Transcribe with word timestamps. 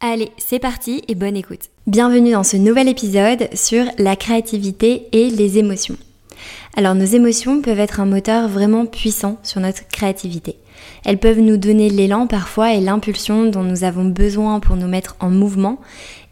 Allez, 0.00 0.30
c'est 0.38 0.60
parti 0.60 1.02
et 1.08 1.16
bonne 1.16 1.36
écoute. 1.36 1.70
Bienvenue 1.88 2.30
dans 2.30 2.44
ce 2.44 2.56
nouvel 2.56 2.86
épisode 2.86 3.48
sur 3.52 3.84
la 3.98 4.14
créativité 4.14 5.08
et 5.10 5.28
les 5.28 5.58
émotions. 5.58 5.96
Alors 6.76 6.94
nos 6.94 7.04
émotions 7.04 7.60
peuvent 7.62 7.80
être 7.80 7.98
un 7.98 8.06
moteur 8.06 8.46
vraiment 8.46 8.86
puissant 8.86 9.40
sur 9.42 9.60
notre 9.60 9.88
créativité. 9.88 10.54
Elles 11.04 11.18
peuvent 11.18 11.40
nous 11.40 11.56
donner 11.56 11.90
l'élan 11.90 12.26
parfois 12.26 12.74
et 12.74 12.80
l'impulsion 12.80 13.46
dont 13.46 13.62
nous 13.62 13.84
avons 13.84 14.04
besoin 14.04 14.60
pour 14.60 14.76
nous 14.76 14.88
mettre 14.88 15.16
en 15.20 15.30
mouvement 15.30 15.78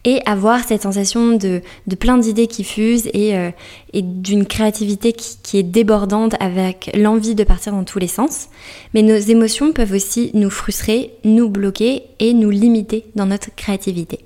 et 0.07 0.21
avoir 0.25 0.63
cette 0.63 0.83
sensation 0.83 1.35
de, 1.35 1.61
plein 1.99 2.17
d'idées 2.17 2.47
qui 2.47 2.63
fusent 2.63 3.09
et, 3.13 3.35
euh, 3.35 3.51
d'une 3.93 4.45
créativité 4.45 5.11
qui, 5.11 5.57
est 5.57 5.63
débordante 5.63 6.35
avec 6.39 6.89
l'envie 6.95 7.35
de 7.35 7.43
partir 7.43 7.73
dans 7.73 7.83
tous 7.83 7.99
les 7.99 8.07
sens. 8.07 8.47
Mais 8.93 9.01
nos 9.01 9.17
émotions 9.17 9.73
peuvent 9.73 9.91
aussi 9.91 10.31
nous 10.33 10.49
frustrer, 10.49 11.11
nous 11.25 11.49
bloquer 11.49 12.03
et 12.19 12.33
nous 12.33 12.49
limiter 12.49 13.05
dans 13.15 13.25
notre 13.25 13.53
créativité. 13.53 14.19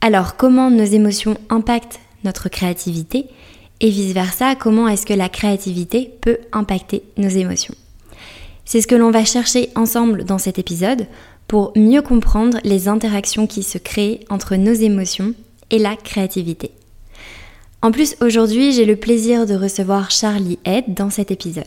Alors 0.00 0.36
comment 0.36 0.70
nos 0.70 0.84
émotions 0.84 1.36
impactent 1.50 2.00
notre 2.24 2.48
créativité 2.48 3.26
et 3.80 3.90
vice-versa, 3.90 4.54
comment 4.54 4.88
est-ce 4.88 5.04
que 5.04 5.12
la 5.12 5.28
créativité 5.28 6.14
peut 6.20 6.38
impacter 6.52 7.02
nos 7.18 7.28
émotions? 7.28 7.74
C'est 8.72 8.80
ce 8.80 8.86
que 8.86 8.94
l'on 8.94 9.10
va 9.10 9.26
chercher 9.26 9.68
ensemble 9.76 10.24
dans 10.24 10.38
cet 10.38 10.58
épisode 10.58 11.06
pour 11.46 11.74
mieux 11.76 12.00
comprendre 12.00 12.56
les 12.64 12.88
interactions 12.88 13.46
qui 13.46 13.62
se 13.62 13.76
créent 13.76 14.20
entre 14.30 14.56
nos 14.56 14.72
émotions 14.72 15.34
et 15.68 15.78
la 15.78 15.94
créativité. 15.94 16.70
En 17.82 17.92
plus, 17.92 18.16
aujourd'hui, 18.22 18.72
j'ai 18.72 18.86
le 18.86 18.96
plaisir 18.96 19.44
de 19.44 19.54
recevoir 19.54 20.10
Charlie 20.10 20.58
Head 20.64 20.94
dans 20.94 21.10
cet 21.10 21.30
épisode. 21.30 21.66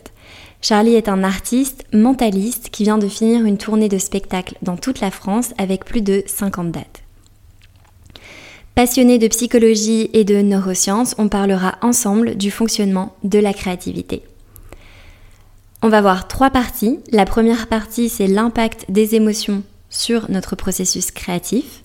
Charlie 0.64 0.96
est 0.96 1.08
un 1.08 1.24
artiste 1.24 1.86
mentaliste 1.94 2.70
qui 2.72 2.86
vient 2.86 2.98
de 2.98 3.08
finir 3.08 3.46
une 3.46 3.60
tournée 3.60 3.88
de 3.88 4.00
spectacles 4.00 4.56
dans 4.64 4.76
toute 4.76 5.00
la 5.00 5.12
France 5.12 5.54
avec 5.60 5.86
plus 5.86 6.02
de 6.02 6.24
50 6.26 6.72
dates. 6.72 7.04
Passionné 8.74 9.20
de 9.20 9.28
psychologie 9.28 10.10
et 10.14 10.24
de 10.24 10.42
neurosciences, 10.42 11.14
on 11.20 11.30
parlera 11.30 11.76
ensemble 11.84 12.34
du 12.36 12.50
fonctionnement 12.50 13.16
de 13.24 13.38
la 13.38 13.54
créativité. 13.54 14.24
On 15.86 15.90
va 15.90 16.02
voir 16.02 16.28
trois 16.28 16.50
parties. 16.50 16.98
La 17.12 17.26
première 17.26 17.68
partie, 17.68 18.10
c'est 18.10 18.26
l'impact 18.26 18.86
des 18.90 19.14
émotions 19.14 19.62
sur 19.92 20.32
notre 20.32 20.56
processus 20.56 21.12
créatif. 21.12 21.84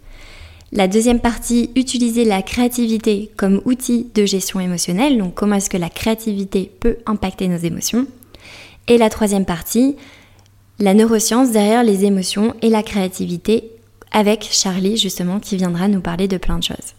La 0.72 0.88
deuxième 0.88 1.20
partie, 1.20 1.68
utiliser 1.76 2.24
la 2.24 2.40
créativité 2.40 3.30
comme 3.36 3.60
outil 3.66 4.06
de 4.14 4.24
gestion 4.24 4.58
émotionnelle, 4.58 5.18
donc 5.18 5.34
comment 5.34 5.56
est-ce 5.56 5.68
que 5.68 5.76
la 5.76 5.90
créativité 5.90 6.72
peut 6.80 6.96
impacter 7.04 7.46
nos 7.46 7.58
émotions. 7.58 8.06
Et 8.88 8.96
la 8.96 9.10
troisième 9.10 9.44
partie, 9.44 9.96
la 10.78 10.94
neuroscience 10.94 11.50
derrière 11.50 11.84
les 11.84 12.06
émotions 12.06 12.54
et 12.62 12.70
la 12.70 12.82
créativité 12.82 13.70
avec 14.12 14.48
Charlie 14.50 14.96
justement 14.96 15.40
qui 15.40 15.58
viendra 15.58 15.88
nous 15.88 16.00
parler 16.00 16.26
de 16.26 16.38
plein 16.38 16.58
de 16.58 16.64
choses. 16.64 16.94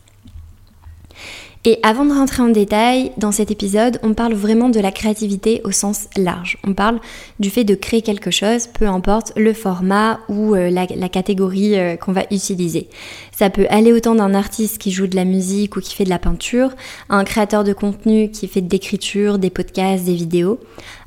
Et 1.63 1.77
avant 1.83 2.05
de 2.05 2.11
rentrer 2.11 2.41
en 2.41 2.49
détail, 2.49 3.11
dans 3.17 3.31
cet 3.31 3.51
épisode, 3.51 3.99
on 4.01 4.15
parle 4.15 4.33
vraiment 4.33 4.69
de 4.69 4.79
la 4.79 4.91
créativité 4.91 5.61
au 5.63 5.69
sens 5.69 6.07
large. 6.17 6.57
On 6.65 6.73
parle 6.73 6.99
du 7.39 7.51
fait 7.51 7.63
de 7.63 7.75
créer 7.75 8.01
quelque 8.01 8.31
chose, 8.31 8.65
peu 8.65 8.87
importe 8.87 9.31
le 9.35 9.53
format 9.53 10.19
ou 10.27 10.55
euh, 10.55 10.71
la, 10.71 10.87
catégorie 11.09 11.77
euh, 11.77 11.97
qu'on 11.97 12.13
va 12.13 12.23
utiliser. 12.31 12.89
Ça 13.31 13.51
peut 13.51 13.67
aller 13.69 13.93
autant 13.93 14.15
d'un 14.15 14.33
artiste 14.33 14.79
qui 14.79 14.91
joue 14.91 15.05
de 15.05 15.15
la 15.15 15.23
musique 15.23 15.75
ou 15.75 15.81
qui 15.81 15.93
fait 15.93 16.03
de 16.03 16.09
la 16.09 16.17
peinture, 16.17 16.71
à 17.09 17.17
un 17.17 17.23
créateur 17.23 17.63
de 17.63 17.73
contenu 17.73 18.31
qui 18.31 18.47
fait 18.47 18.61
de 18.61 18.71
l'écriture, 18.71 19.37
des 19.37 19.51
podcasts, 19.51 20.05
des 20.05 20.15
vidéos, 20.15 20.59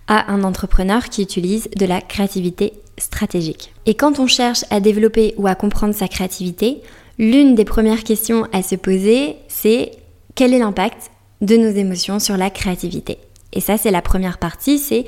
à 0.07 0.33
un 0.33 0.45
entrepreneur 0.45 1.09
qui 1.09 1.23
utilise 1.23 1.69
de 1.77 1.85
la 1.85 2.01
créativité 2.01 2.75
stratégique. 2.97 3.73
Et 3.87 3.95
quand 3.95 4.21
on 4.21 4.29
cherche 4.29 4.65
à 4.71 4.79
développer 4.79 5.35
ou 5.37 5.49
à 5.49 5.57
comprendre 5.57 5.95
sa 5.95 6.07
créativité, 6.07 6.81
l'une 7.19 7.57
des 7.57 7.65
premières 7.65 8.05
questions 8.05 8.47
à 8.53 8.63
se 8.63 8.77
poser, 8.77 9.35
c'est 9.49 9.91
quel 10.35 10.53
est 10.53 10.59
l'impact 10.59 11.11
de 11.41 11.57
nos 11.57 11.71
émotions 11.71 12.19
sur 12.19 12.37
la 12.37 12.51
créativité? 12.51 13.19
Et 13.53 13.61
ça, 13.61 13.77
c'est 13.79 13.91
la 13.91 14.03
première 14.03 14.39
partie, 14.39 14.79
c'est 14.79 15.05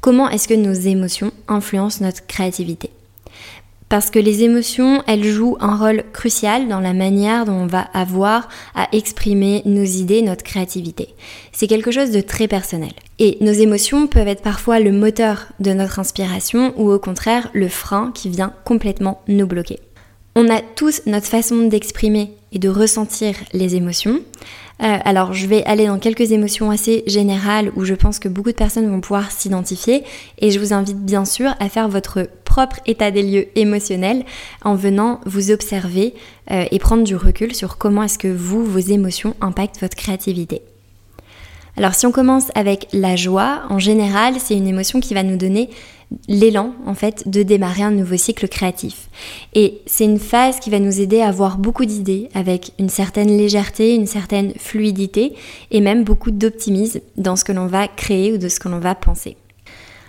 comment 0.00 0.28
est-ce 0.28 0.48
que 0.48 0.54
nos 0.54 0.72
émotions 0.72 1.32
influencent 1.48 2.04
notre 2.04 2.26
créativité? 2.26 2.90
Parce 3.88 4.10
que 4.10 4.18
les 4.18 4.42
émotions, 4.42 5.02
elles 5.06 5.24
jouent 5.24 5.56
un 5.60 5.76
rôle 5.76 6.02
crucial 6.12 6.66
dans 6.66 6.80
la 6.80 6.92
manière 6.92 7.44
dont 7.44 7.52
on 7.52 7.66
va 7.66 7.82
avoir 7.94 8.48
à 8.74 8.88
exprimer 8.92 9.62
nos 9.64 9.84
idées, 9.84 10.22
notre 10.22 10.42
créativité. 10.42 11.08
C'est 11.52 11.68
quelque 11.68 11.92
chose 11.92 12.10
de 12.10 12.20
très 12.20 12.48
personnel. 12.48 12.92
Et 13.20 13.38
nos 13.40 13.52
émotions 13.52 14.08
peuvent 14.08 14.26
être 14.26 14.42
parfois 14.42 14.80
le 14.80 14.90
moteur 14.90 15.46
de 15.60 15.72
notre 15.72 16.00
inspiration 16.00 16.74
ou 16.76 16.90
au 16.90 16.98
contraire 16.98 17.48
le 17.52 17.68
frein 17.68 18.10
qui 18.12 18.28
vient 18.28 18.52
complètement 18.64 19.22
nous 19.28 19.46
bloquer. 19.46 19.78
On 20.34 20.50
a 20.50 20.60
tous 20.60 21.02
notre 21.06 21.28
façon 21.28 21.68
d'exprimer 21.68 22.32
et 22.56 22.58
de 22.58 22.70
ressentir 22.70 23.34
les 23.52 23.76
émotions. 23.76 24.20
Euh, 24.82 24.96
alors 25.04 25.34
je 25.34 25.46
vais 25.46 25.62
aller 25.64 25.86
dans 25.86 25.98
quelques 25.98 26.32
émotions 26.32 26.70
assez 26.70 27.02
générales 27.06 27.70
où 27.76 27.84
je 27.84 27.92
pense 27.92 28.18
que 28.18 28.28
beaucoup 28.28 28.50
de 28.50 28.56
personnes 28.56 28.90
vont 28.90 29.02
pouvoir 29.02 29.30
s'identifier 29.30 30.04
et 30.38 30.50
je 30.50 30.58
vous 30.58 30.72
invite 30.72 30.98
bien 30.98 31.26
sûr 31.26 31.54
à 31.60 31.68
faire 31.68 31.88
votre 31.88 32.28
propre 32.44 32.80
état 32.86 33.10
des 33.10 33.22
lieux 33.22 33.46
émotionnel 33.56 34.24
en 34.64 34.74
venant 34.74 35.20
vous 35.26 35.50
observer 35.50 36.14
euh, 36.50 36.64
et 36.70 36.78
prendre 36.78 37.04
du 37.04 37.14
recul 37.14 37.54
sur 37.54 37.76
comment 37.76 38.02
est-ce 38.02 38.18
que 38.18 38.28
vous, 38.28 38.64
vos 38.64 38.78
émotions 38.78 39.34
impactent 39.42 39.80
votre 39.82 39.96
créativité. 39.96 40.62
Alors 41.76 41.94
si 41.94 42.06
on 42.06 42.12
commence 42.12 42.50
avec 42.54 42.88
la 42.92 43.16
joie, 43.16 43.62
en 43.68 43.78
général 43.78 44.34
c'est 44.38 44.56
une 44.56 44.66
émotion 44.66 45.00
qui 45.00 45.12
va 45.12 45.22
nous 45.22 45.36
donner 45.36 45.68
l'élan 46.28 46.72
en 46.86 46.94
fait 46.94 47.28
de 47.28 47.42
démarrer 47.42 47.82
un 47.82 47.90
nouveau 47.90 48.16
cycle 48.16 48.48
créatif. 48.48 49.08
Et 49.54 49.80
c'est 49.86 50.04
une 50.04 50.18
phase 50.18 50.58
qui 50.58 50.70
va 50.70 50.78
nous 50.78 51.00
aider 51.00 51.20
à 51.20 51.28
avoir 51.28 51.58
beaucoup 51.58 51.84
d'idées 51.84 52.28
avec 52.34 52.72
une 52.78 52.88
certaine 52.88 53.36
légèreté, 53.36 53.94
une 53.94 54.06
certaine 54.06 54.52
fluidité 54.54 55.34
et 55.70 55.80
même 55.80 56.04
beaucoup 56.04 56.30
d'optimisme 56.30 57.00
dans 57.16 57.36
ce 57.36 57.44
que 57.44 57.52
l'on 57.52 57.66
va 57.66 57.88
créer 57.88 58.32
ou 58.32 58.38
de 58.38 58.48
ce 58.48 58.58
que 58.60 58.68
l'on 58.68 58.78
va 58.78 58.94
penser. 58.94 59.36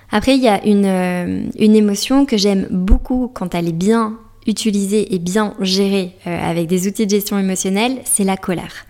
Après, 0.10 0.36
il 0.36 0.42
y 0.42 0.48
a 0.48 0.66
une, 0.66 0.86
euh, 0.86 1.42
une 1.60 1.76
émotion 1.76 2.26
que 2.26 2.38
j'aime 2.38 2.68
beaucoup 2.72 3.30
quand 3.34 3.54
elle 3.54 3.68
est 3.68 3.74
bien 3.74 4.18
utilisée 4.48 5.14
et 5.14 5.20
bien 5.20 5.54
gérée 5.60 6.14
euh, 6.26 6.50
avec 6.50 6.68
des 6.68 6.88
outils 6.88 7.06
de 7.06 7.12
gestion 7.12 7.38
émotionnelle, 7.38 8.00
c'est 8.06 8.24
la 8.24 8.38
colère. 8.38 8.86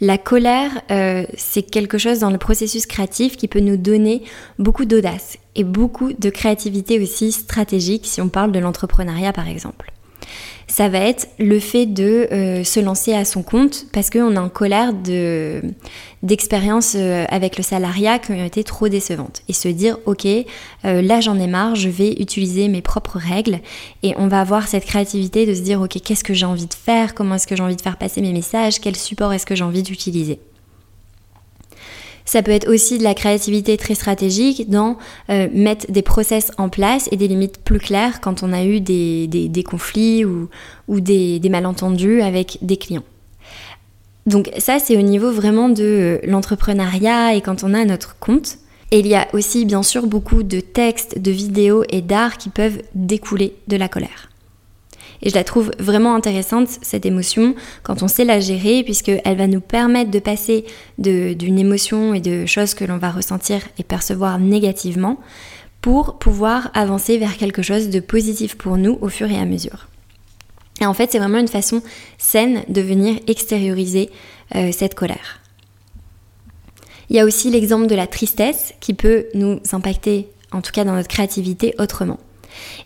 La 0.00 0.16
colère, 0.16 0.70
euh, 0.90 1.24
c'est 1.36 1.62
quelque 1.62 1.98
chose 1.98 2.20
dans 2.20 2.30
le 2.30 2.38
processus 2.38 2.86
créatif 2.86 3.36
qui 3.36 3.48
peut 3.48 3.60
nous 3.60 3.76
donner 3.76 4.22
beaucoup 4.58 4.86
d'audace 4.86 5.36
et 5.54 5.64
beaucoup 5.64 6.12
de 6.12 6.30
créativité 6.30 7.00
aussi 7.00 7.32
stratégique 7.32 8.06
si 8.06 8.20
on 8.20 8.28
parle 8.28 8.52
de 8.52 8.58
l'entrepreneuriat 8.58 9.32
par 9.32 9.48
exemple 9.48 9.92
ça 10.70 10.88
va 10.88 11.00
être 11.00 11.28
le 11.40 11.58
fait 11.58 11.84
de 11.84 12.28
euh, 12.30 12.62
se 12.62 12.78
lancer 12.78 13.12
à 13.12 13.24
son 13.24 13.42
compte 13.42 13.86
parce 13.92 14.08
qu'on 14.08 14.36
a 14.36 14.40
en 14.40 14.48
colère 14.48 14.92
de, 14.92 15.60
d'expériences 16.22 16.94
euh, 16.96 17.24
avec 17.28 17.56
le 17.56 17.64
salariat 17.64 18.20
qui 18.20 18.30
ont 18.30 18.44
été 18.44 18.62
trop 18.62 18.88
décevantes. 18.88 19.42
Et 19.48 19.52
se 19.52 19.66
dire 19.66 19.98
ok 20.06 20.26
euh, 20.26 21.02
là 21.02 21.20
j'en 21.20 21.38
ai 21.40 21.48
marre 21.48 21.74
je 21.74 21.88
vais 21.88 22.12
utiliser 22.20 22.68
mes 22.68 22.82
propres 22.82 23.18
règles 23.18 23.58
et 24.04 24.14
on 24.16 24.28
va 24.28 24.40
avoir 24.40 24.68
cette 24.68 24.84
créativité 24.84 25.44
de 25.44 25.54
se 25.54 25.60
dire 25.60 25.80
ok 25.80 26.00
qu'est-ce 26.04 26.22
que 26.22 26.34
j'ai 26.34 26.46
envie 26.46 26.66
de 26.66 26.74
faire? 26.74 27.14
Comment 27.14 27.34
est-ce 27.34 27.48
que 27.48 27.56
j'ai 27.56 27.62
envie 27.64 27.76
de 27.76 27.82
faire 27.82 27.96
passer 27.96 28.20
mes 28.20 28.32
messages? 28.32 28.80
Quel 28.80 28.94
support 28.94 29.32
est-ce 29.32 29.46
que 29.46 29.56
j'ai 29.56 29.64
envie 29.64 29.82
d'utiliser? 29.82 30.38
Ça 32.30 32.44
peut 32.44 32.52
être 32.52 32.68
aussi 32.68 32.96
de 32.96 33.02
la 33.02 33.14
créativité 33.14 33.76
très 33.76 33.96
stratégique 33.96 34.70
dans 34.70 34.96
euh, 35.30 35.48
mettre 35.52 35.90
des 35.90 36.02
process 36.02 36.52
en 36.58 36.68
place 36.68 37.08
et 37.10 37.16
des 37.16 37.26
limites 37.26 37.58
plus 37.58 37.80
claires 37.80 38.20
quand 38.20 38.44
on 38.44 38.52
a 38.52 38.62
eu 38.62 38.80
des, 38.80 39.26
des, 39.26 39.62
conflits 39.64 40.24
ou, 40.24 40.48
ou 40.86 41.00
des, 41.00 41.40
des, 41.40 41.48
malentendus 41.48 42.22
avec 42.22 42.58
des 42.62 42.76
clients. 42.76 43.02
Donc 44.26 44.48
ça, 44.58 44.78
c'est 44.78 44.96
au 44.96 45.02
niveau 45.02 45.32
vraiment 45.32 45.68
de 45.68 46.20
l'entrepreneuriat 46.22 47.34
et 47.34 47.40
quand 47.40 47.64
on 47.64 47.74
a 47.74 47.84
notre 47.84 48.16
compte. 48.20 48.58
Et 48.92 49.00
il 49.00 49.08
y 49.08 49.16
a 49.16 49.26
aussi 49.32 49.64
bien 49.64 49.82
sûr 49.82 50.06
beaucoup 50.06 50.44
de 50.44 50.60
textes, 50.60 51.18
de 51.18 51.32
vidéos 51.32 51.82
et 51.88 52.00
d'art 52.00 52.38
qui 52.38 52.48
peuvent 52.48 52.80
découler 52.94 53.56
de 53.66 53.76
la 53.76 53.88
colère. 53.88 54.29
Et 55.22 55.30
je 55.30 55.34
la 55.34 55.44
trouve 55.44 55.70
vraiment 55.78 56.14
intéressante, 56.14 56.68
cette 56.82 57.04
émotion, 57.04 57.54
quand 57.82 58.02
on 58.02 58.08
sait 58.08 58.24
la 58.24 58.40
gérer, 58.40 58.82
puisqu'elle 58.82 59.36
va 59.36 59.46
nous 59.46 59.60
permettre 59.60 60.10
de 60.10 60.18
passer 60.18 60.64
d'une 60.98 61.58
émotion 61.58 62.14
et 62.14 62.20
de 62.20 62.46
choses 62.46 62.74
que 62.74 62.84
l'on 62.84 62.98
va 62.98 63.10
ressentir 63.10 63.60
et 63.78 63.84
percevoir 63.84 64.38
négativement 64.38 65.18
pour 65.82 66.18
pouvoir 66.18 66.70
avancer 66.74 67.18
vers 67.18 67.36
quelque 67.36 67.62
chose 67.62 67.90
de 67.90 68.00
positif 68.00 68.56
pour 68.56 68.76
nous 68.76 68.98
au 69.00 69.08
fur 69.08 69.30
et 69.30 69.38
à 69.38 69.44
mesure. 69.44 69.88
Et 70.80 70.86
en 70.86 70.94
fait, 70.94 71.12
c'est 71.12 71.18
vraiment 71.18 71.38
une 71.38 71.48
façon 71.48 71.82
saine 72.18 72.62
de 72.68 72.80
venir 72.80 73.18
extérioriser 73.26 74.10
euh, 74.54 74.70
cette 74.72 74.94
colère. 74.94 75.40
Il 77.10 77.16
y 77.16 77.20
a 77.20 77.24
aussi 77.24 77.50
l'exemple 77.50 77.86
de 77.86 77.94
la 77.94 78.06
tristesse 78.06 78.72
qui 78.80 78.94
peut 78.94 79.26
nous 79.34 79.60
impacter, 79.72 80.28
en 80.52 80.62
tout 80.62 80.72
cas 80.72 80.84
dans 80.84 80.94
notre 80.94 81.08
créativité, 81.08 81.74
autrement. 81.78 82.18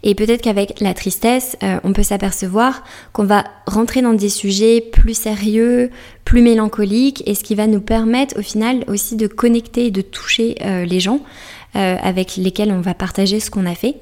Et 0.02 0.14
peut-être 0.14 0.42
qu'avec 0.42 0.80
la 0.80 0.94
tristesse, 0.94 1.56
euh, 1.62 1.78
on 1.84 1.92
peut 1.92 2.02
s'apercevoir 2.02 2.84
qu'on 3.12 3.24
va 3.24 3.44
rentrer 3.66 4.02
dans 4.02 4.12
des 4.12 4.28
sujets 4.28 4.80
plus 4.80 5.14
sérieux, 5.14 5.90
plus 6.24 6.42
mélancoliques, 6.42 7.22
et 7.26 7.34
ce 7.34 7.44
qui 7.44 7.54
va 7.54 7.66
nous 7.66 7.80
permettre 7.80 8.38
au 8.38 8.42
final 8.42 8.84
aussi 8.86 9.16
de 9.16 9.26
connecter 9.26 9.86
et 9.86 9.90
de 9.90 10.02
toucher 10.02 10.56
euh, 10.62 10.84
les 10.84 11.00
gens 11.00 11.20
euh, 11.76 11.96
avec 12.02 12.36
lesquels 12.36 12.70
on 12.70 12.80
va 12.80 12.94
partager 12.94 13.40
ce 13.40 13.50
qu'on 13.50 13.66
a 13.66 13.74
fait. 13.74 13.96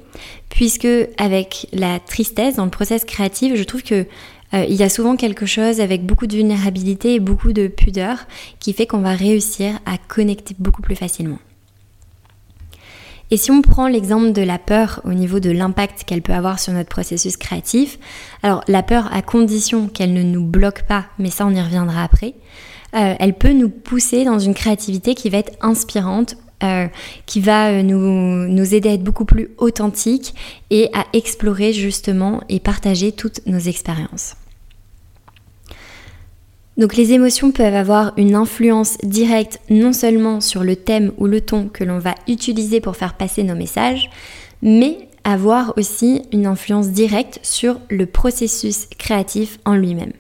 Puisque 0.49 0.89
avec 1.19 1.69
la 1.73 2.01
tristesse 2.01 2.57
dans 2.57 2.65
le 2.65 2.71
process 2.71 3.05
créatif, 3.05 3.55
je 3.57 3.65
trouve 3.65 3.83
que 3.83 4.07
il 4.55 4.75
y 4.75 4.83
a 4.83 4.91
souvent 4.91 5.17
quelque 5.17 5.47
chose 5.47 5.81
avec 5.81 6.05
beaucoup 6.05 6.27
de 6.27 6.37
vulnérabilité 6.37 7.15
et 7.15 7.21
beaucoup 7.21 7.55
de 7.55 7.69
pudeur 7.69 8.19
qui 8.61 8.75
fait 8.75 8.87
qu'on 8.87 9.01
va 9.01 9.15
réussir 9.15 9.73
à 9.87 9.97
connecter 9.97 10.55
beaucoup 10.59 10.83
plus 10.83 10.95
facilement. 10.95 11.39
Et 13.33 13.39
si 13.39 13.51
on 13.51 13.63
prend 13.63 13.89
l'exemple 13.89 14.33
de 14.33 14.43
la 14.43 14.59
peur 14.59 15.01
au 15.05 15.15
niveau 15.15 15.41
de 15.41 15.51
l'impact 15.51 16.05
qu'elle 16.05 16.21
peut 16.21 16.35
avoir 16.35 16.59
sur 16.59 16.75
notre 16.75 16.91
processus 16.91 17.39
créatif, 17.39 17.99
alors 18.43 18.63
la 18.69 18.83
peur 18.83 19.09
à 19.11 19.23
condition 19.23 19.89
qu'elle 19.89 20.13
ne 20.13 20.23
nous 20.23 20.45
bloque 20.45 20.83
pas, 20.83 21.07
mais 21.19 21.31
ça 21.31 21.47
on 21.47 21.51
y 21.51 21.61
reviendra 21.61 22.03
après, 22.05 22.35
euh, 22.95 23.15
elle 23.19 23.33
peut 23.33 23.55
nous 23.55 23.71
pousser 23.71 24.27
dans 24.27 24.39
une 24.39 24.53
créativité 24.53 25.15
qui 25.15 25.31
va 25.31 25.39
être 25.39 25.57
inspirante, 25.63 26.37
euh, 26.63 26.89
qui 27.25 27.41
va 27.41 27.71
euh, 27.71 27.83
nous, 27.83 28.49
nous 28.49 28.75
aider 28.75 28.91
à 28.91 28.93
être 28.93 29.03
beaucoup 29.03 29.25
plus 29.25 29.49
authentique 29.57 30.35
et 30.69 30.91
à 30.93 31.07
explorer 31.15 31.73
justement 31.73 32.43
et 32.51 32.61
partager 32.61 33.13
toutes 33.13 33.41
nos 33.47 33.61
expériences. 33.61 34.37
Donc 36.77 36.97
les 36.97 37.13
émotions 37.13 37.53
peuvent 37.53 37.75
avoir 37.75 38.13
une 38.17 38.35
influence 38.35 38.97
directe 39.03 39.61
non 39.69 39.93
seulement 39.93 40.41
sur 40.41 40.65
le 40.65 40.77
thème 40.77 41.13
ou 41.19 41.27
le 41.27 41.41
ton 41.41 41.69
que 41.69 41.85
l'on 41.85 41.99
va 41.99 42.15
utiliser 42.29 42.81
pour 42.81 42.97
faire 42.97 43.15
passer 43.15 43.43
nos 43.43 43.55
messages, 43.55 44.11
mais 44.63 45.09
avoir 45.25 45.75
aussi 45.77 46.23
une 46.33 46.47
influence 46.47 46.89
directe 46.89 47.39
sur 47.43 47.79
le 47.91 48.07
processus 48.07 48.87
créatif 48.99 49.59
en 49.65 49.75
lui-même. 49.75 50.13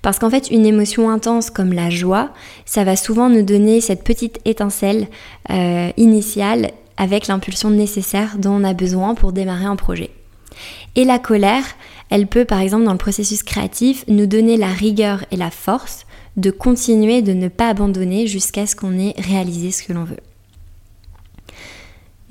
Parce 0.00 0.18
qu'en 0.18 0.30
fait, 0.30 0.50
une 0.50 0.64
émotion 0.64 1.10
intense 1.10 1.50
comme 1.50 1.72
la 1.72 1.90
joie, 1.90 2.30
ça 2.64 2.84
va 2.84 2.96
souvent 2.96 3.28
nous 3.28 3.42
donner 3.42 3.80
cette 3.80 4.04
petite 4.04 4.38
étincelle 4.44 5.08
euh, 5.50 5.90
initiale 5.96 6.70
avec 6.96 7.26
l'impulsion 7.26 7.70
nécessaire 7.70 8.38
dont 8.38 8.52
on 8.52 8.64
a 8.64 8.74
besoin 8.74 9.14
pour 9.14 9.32
démarrer 9.32 9.66
un 9.66 9.76
projet. 9.76 10.10
Et 10.96 11.04
la 11.04 11.18
colère, 11.18 11.64
elle 12.10 12.26
peut 12.26 12.44
par 12.44 12.60
exemple 12.60 12.84
dans 12.84 12.92
le 12.92 12.98
processus 12.98 13.42
créatif 13.42 14.04
nous 14.08 14.26
donner 14.26 14.56
la 14.56 14.68
rigueur 14.68 15.24
et 15.30 15.36
la 15.36 15.50
force 15.50 16.06
de 16.36 16.50
continuer, 16.50 17.22
de 17.22 17.32
ne 17.32 17.48
pas 17.48 17.68
abandonner 17.68 18.26
jusqu'à 18.26 18.66
ce 18.66 18.76
qu'on 18.76 18.98
ait 18.98 19.14
réalisé 19.18 19.70
ce 19.70 19.82
que 19.82 19.92
l'on 19.92 20.04
veut. 20.04 20.20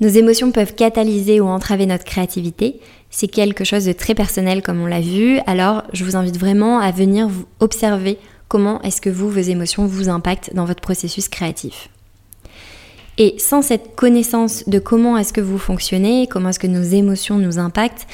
Nos 0.00 0.08
émotions 0.08 0.52
peuvent 0.52 0.74
catalyser 0.74 1.40
ou 1.40 1.46
entraver 1.46 1.84
notre 1.84 2.04
créativité. 2.04 2.80
C'est 3.10 3.26
quelque 3.26 3.64
chose 3.64 3.84
de 3.84 3.92
très 3.92 4.14
personnel 4.14 4.62
comme 4.62 4.80
on 4.80 4.86
l'a 4.86 5.00
vu. 5.00 5.38
Alors 5.46 5.82
je 5.92 6.04
vous 6.04 6.16
invite 6.16 6.38
vraiment 6.38 6.78
à 6.78 6.90
venir 6.90 7.28
observer 7.60 8.18
comment 8.48 8.80
est-ce 8.82 9.00
que 9.00 9.10
vous, 9.10 9.30
vos 9.30 9.40
émotions 9.40 9.86
vous 9.86 10.08
impactent 10.08 10.54
dans 10.54 10.64
votre 10.64 10.80
processus 10.80 11.28
créatif. 11.28 11.90
Et 13.18 13.34
sans 13.38 13.62
cette 13.62 13.96
connaissance 13.96 14.68
de 14.68 14.78
comment 14.78 15.18
est-ce 15.18 15.32
que 15.32 15.40
vous 15.40 15.58
fonctionnez, 15.58 16.28
comment 16.28 16.50
est-ce 16.50 16.60
que 16.60 16.68
nos 16.68 16.82
émotions 16.82 17.36
nous 17.36 17.58
impactent, 17.58 18.06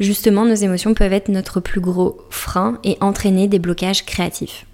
justement 0.00 0.44
nos 0.44 0.54
émotions 0.54 0.94
peuvent 0.94 1.12
être 1.12 1.28
notre 1.28 1.60
plus 1.60 1.80
gros 1.80 2.18
frein 2.30 2.78
et 2.82 2.96
entraîner 3.00 3.46
des 3.46 3.58
blocages 3.58 4.04
créatifs. 4.04 4.66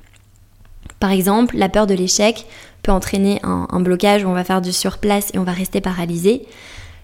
Par 1.00 1.10
exemple, 1.10 1.56
la 1.58 1.68
peur 1.68 1.86
de 1.86 1.94
l'échec 1.94 2.46
peut 2.82 2.92
entraîner 2.92 3.40
un, 3.42 3.80
blocage 3.80 4.24
où 4.24 4.28
on 4.28 4.32
va 4.32 4.44
faire 4.44 4.62
du 4.62 4.72
surplace 4.72 5.30
et 5.34 5.38
on 5.38 5.44
va 5.44 5.52
rester 5.52 5.80
paralysé. 5.80 6.46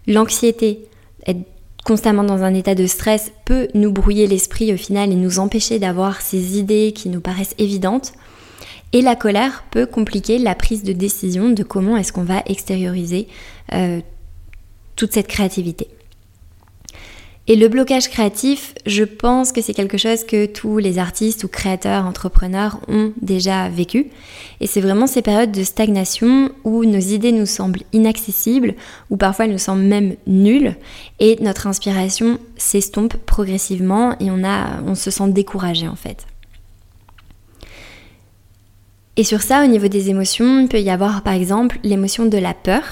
L'anxiété, 0.06 0.86
être 1.26 1.40
constamment 1.84 2.22
dans 2.22 2.42
un 2.42 2.54
état 2.54 2.76
de 2.76 2.86
stress, 2.86 3.32
peut 3.44 3.68
nous 3.74 3.92
brouiller 3.92 4.28
l'esprit 4.28 4.72
au 4.72 4.76
final 4.76 5.10
et 5.10 5.16
nous 5.16 5.40
empêcher 5.40 5.80
d'avoir 5.80 6.20
ces 6.20 6.58
idées 6.58 6.92
qui 6.94 7.08
nous 7.08 7.20
paraissent 7.20 7.56
évidentes. 7.58 8.12
Et 8.92 9.02
la 9.02 9.16
colère 9.16 9.64
peut 9.70 9.86
compliquer 9.86 10.38
la 10.38 10.54
prise 10.54 10.84
de 10.84 10.92
décision 10.92 11.50
de 11.50 11.62
comment 11.62 11.96
est-ce 11.96 12.12
qu'on 12.12 12.24
va 12.24 12.42
extérioriser 12.46 13.26
euh, 13.72 14.00
toute 14.96 15.12
cette 15.12 15.28
créativité. 15.28 15.88
Et 17.48 17.56
le 17.56 17.66
blocage 17.66 18.08
créatif, 18.08 18.72
je 18.86 19.02
pense 19.02 19.50
que 19.50 19.60
c'est 19.60 19.74
quelque 19.74 19.98
chose 19.98 20.22
que 20.22 20.46
tous 20.46 20.78
les 20.78 20.98
artistes 20.98 21.42
ou 21.42 21.48
créateurs, 21.48 22.06
entrepreneurs 22.06 22.78
ont 22.86 23.12
déjà 23.20 23.68
vécu. 23.68 24.06
Et 24.60 24.68
c'est 24.68 24.80
vraiment 24.80 25.08
ces 25.08 25.22
périodes 25.22 25.50
de 25.50 25.64
stagnation 25.64 26.52
où 26.62 26.84
nos 26.84 27.00
idées 27.00 27.32
nous 27.32 27.46
semblent 27.46 27.82
inaccessibles, 27.92 28.74
ou 29.10 29.16
parfois 29.16 29.46
elles 29.46 29.52
nous 29.52 29.58
semblent 29.58 29.82
même 29.82 30.14
nulles, 30.28 30.76
et 31.18 31.36
notre 31.40 31.66
inspiration 31.66 32.38
s'estompe 32.56 33.16
progressivement 33.16 34.16
et 34.20 34.30
on, 34.30 34.44
a, 34.44 34.80
on 34.86 34.94
se 34.94 35.10
sent 35.10 35.30
découragé 35.30 35.88
en 35.88 35.96
fait. 35.96 36.26
Et 39.16 39.24
sur 39.24 39.42
ça, 39.42 39.64
au 39.64 39.66
niveau 39.66 39.88
des 39.88 40.10
émotions, 40.10 40.60
il 40.60 40.68
peut 40.68 40.80
y 40.80 40.90
avoir 40.90 41.22
par 41.22 41.34
exemple 41.34 41.80
l'émotion 41.82 42.24
de 42.24 42.38
la 42.38 42.54
peur, 42.54 42.82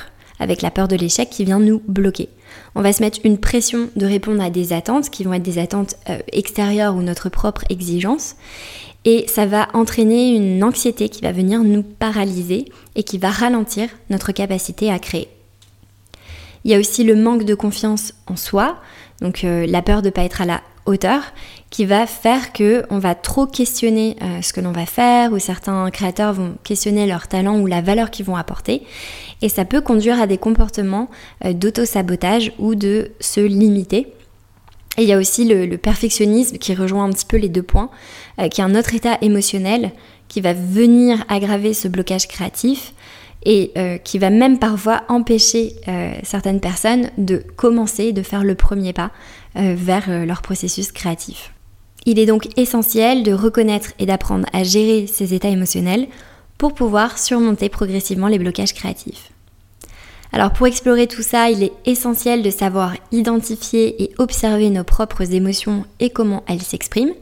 avec 0.40 0.60
la 0.60 0.72
peur 0.72 0.88
de 0.88 0.96
l'échec 0.96 1.30
qui 1.30 1.44
vient 1.44 1.60
nous 1.60 1.80
bloquer 1.86 2.28
on 2.74 2.82
va 2.82 2.92
se 2.92 3.02
mettre 3.02 3.20
une 3.24 3.38
pression 3.38 3.88
de 3.96 4.06
répondre 4.06 4.42
à 4.42 4.50
des 4.50 4.72
attentes 4.72 5.10
qui 5.10 5.24
vont 5.24 5.32
être 5.32 5.42
des 5.42 5.58
attentes 5.58 5.96
euh, 6.08 6.18
extérieures 6.32 6.96
ou 6.96 7.02
notre 7.02 7.28
propre 7.28 7.64
exigence. 7.70 8.36
Et 9.04 9.24
ça 9.28 9.46
va 9.46 9.68
entraîner 9.72 10.34
une 10.34 10.62
anxiété 10.62 11.08
qui 11.08 11.22
va 11.22 11.32
venir 11.32 11.62
nous 11.62 11.82
paralyser 11.82 12.66
et 12.96 13.02
qui 13.02 13.18
va 13.18 13.30
ralentir 13.30 13.88
notre 14.10 14.32
capacité 14.32 14.90
à 14.90 14.98
créer. 14.98 15.28
Il 16.64 16.70
y 16.70 16.74
a 16.74 16.78
aussi 16.78 17.04
le 17.04 17.16
manque 17.16 17.44
de 17.44 17.54
confiance 17.54 18.12
en 18.26 18.36
soi, 18.36 18.76
donc 19.22 19.44
euh, 19.44 19.66
la 19.66 19.80
peur 19.80 20.02
de 20.02 20.08
ne 20.08 20.12
pas 20.12 20.24
être 20.24 20.42
à 20.42 20.46
la 20.46 20.60
hauteur, 20.84 21.22
qui 21.70 21.84
va 21.84 22.06
faire 22.06 22.52
que 22.52 22.84
on 22.90 22.98
va 22.98 23.14
trop 23.14 23.46
questionner 23.46 24.16
euh, 24.22 24.42
ce 24.42 24.52
que 24.52 24.60
l'on 24.60 24.72
va 24.72 24.86
faire, 24.86 25.32
ou 25.32 25.38
certains 25.38 25.90
créateurs 25.90 26.32
vont 26.32 26.54
questionner 26.64 27.06
leur 27.06 27.28
talent 27.28 27.58
ou 27.60 27.66
la 27.66 27.80
valeur 27.80 28.10
qu'ils 28.10 28.26
vont 28.26 28.36
apporter, 28.36 28.82
et 29.40 29.48
ça 29.48 29.64
peut 29.64 29.80
conduire 29.80 30.20
à 30.20 30.26
des 30.26 30.38
comportements 30.38 31.08
euh, 31.44 31.52
d'auto-sabotage 31.52 32.52
ou 32.58 32.74
de 32.74 33.12
se 33.20 33.40
limiter. 33.40 34.12
Et 34.98 35.02
il 35.02 35.08
y 35.08 35.12
a 35.12 35.18
aussi 35.18 35.44
le, 35.44 35.76
perfectionnisme 35.76 36.58
qui 36.58 36.74
rejoint 36.74 37.04
un 37.04 37.10
petit 37.10 37.24
peu 37.24 37.36
les 37.36 37.48
deux 37.48 37.62
points, 37.62 37.90
qui 38.50 38.60
est 38.60 38.64
un 38.64 38.74
autre 38.74 38.94
état 38.94 39.18
émotionnel 39.22 39.92
qui 40.28 40.40
va 40.40 40.52
venir 40.52 41.24
aggraver 41.28 41.74
ce 41.74 41.86
blocage 41.88 42.26
créatif 42.26 42.92
et 43.44 43.72
euh, 43.76 43.98
qui 43.98 44.18
va 44.18 44.30
même 44.30 44.58
parfois 44.58 45.02
empêcher 45.08 45.74
euh, 45.88 46.12
certaines 46.22 46.60
personnes 46.60 47.10
de 47.18 47.42
commencer, 47.56 48.12
de 48.12 48.22
faire 48.22 48.44
le 48.44 48.54
premier 48.54 48.92
pas 48.92 49.10
euh, 49.56 49.74
vers 49.76 50.24
leur 50.26 50.42
processus 50.42 50.92
créatif. 50.92 51.52
Il 52.06 52.18
est 52.18 52.26
donc 52.26 52.48
essentiel 52.58 53.22
de 53.22 53.32
reconnaître 53.32 53.92
et 53.98 54.06
d'apprendre 54.06 54.46
à 54.52 54.62
gérer 54.64 55.06
ces 55.06 55.34
états 55.34 55.48
émotionnels 55.48 56.08
pour 56.58 56.74
pouvoir 56.74 57.18
surmonter 57.18 57.68
progressivement 57.68 58.28
les 58.28 58.38
blocages 58.38 58.74
créatifs. 58.74 59.30
Alors 60.32 60.52
pour 60.52 60.66
explorer 60.66 61.06
tout 61.06 61.22
ça, 61.22 61.50
il 61.50 61.62
est 61.62 61.72
essentiel 61.86 62.42
de 62.42 62.50
savoir 62.50 62.94
identifier 63.10 64.02
et 64.02 64.12
observer 64.18 64.70
nos 64.70 64.84
propres 64.84 65.32
émotions 65.32 65.84
et 65.98 66.10
comment 66.10 66.44
elles 66.46 66.62
s'expriment. 66.62 67.14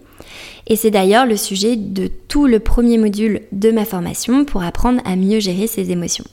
Et 0.66 0.76
c'est 0.76 0.90
d'ailleurs 0.90 1.25
le 1.25 1.37
sujet 1.37 1.76
de 1.76 2.08
tout 2.28 2.47
le 2.47 2.58
premier 2.61 2.99
module 2.99 3.42
de 3.52 3.70
ma 3.70 3.85
formation 3.85 4.44
pour 4.44 4.62
apprendre 4.62 5.00
à 5.04 5.16
mieux 5.16 5.40
gérer 5.40 5.66
ses 5.66 5.90
émotions. 5.90 6.25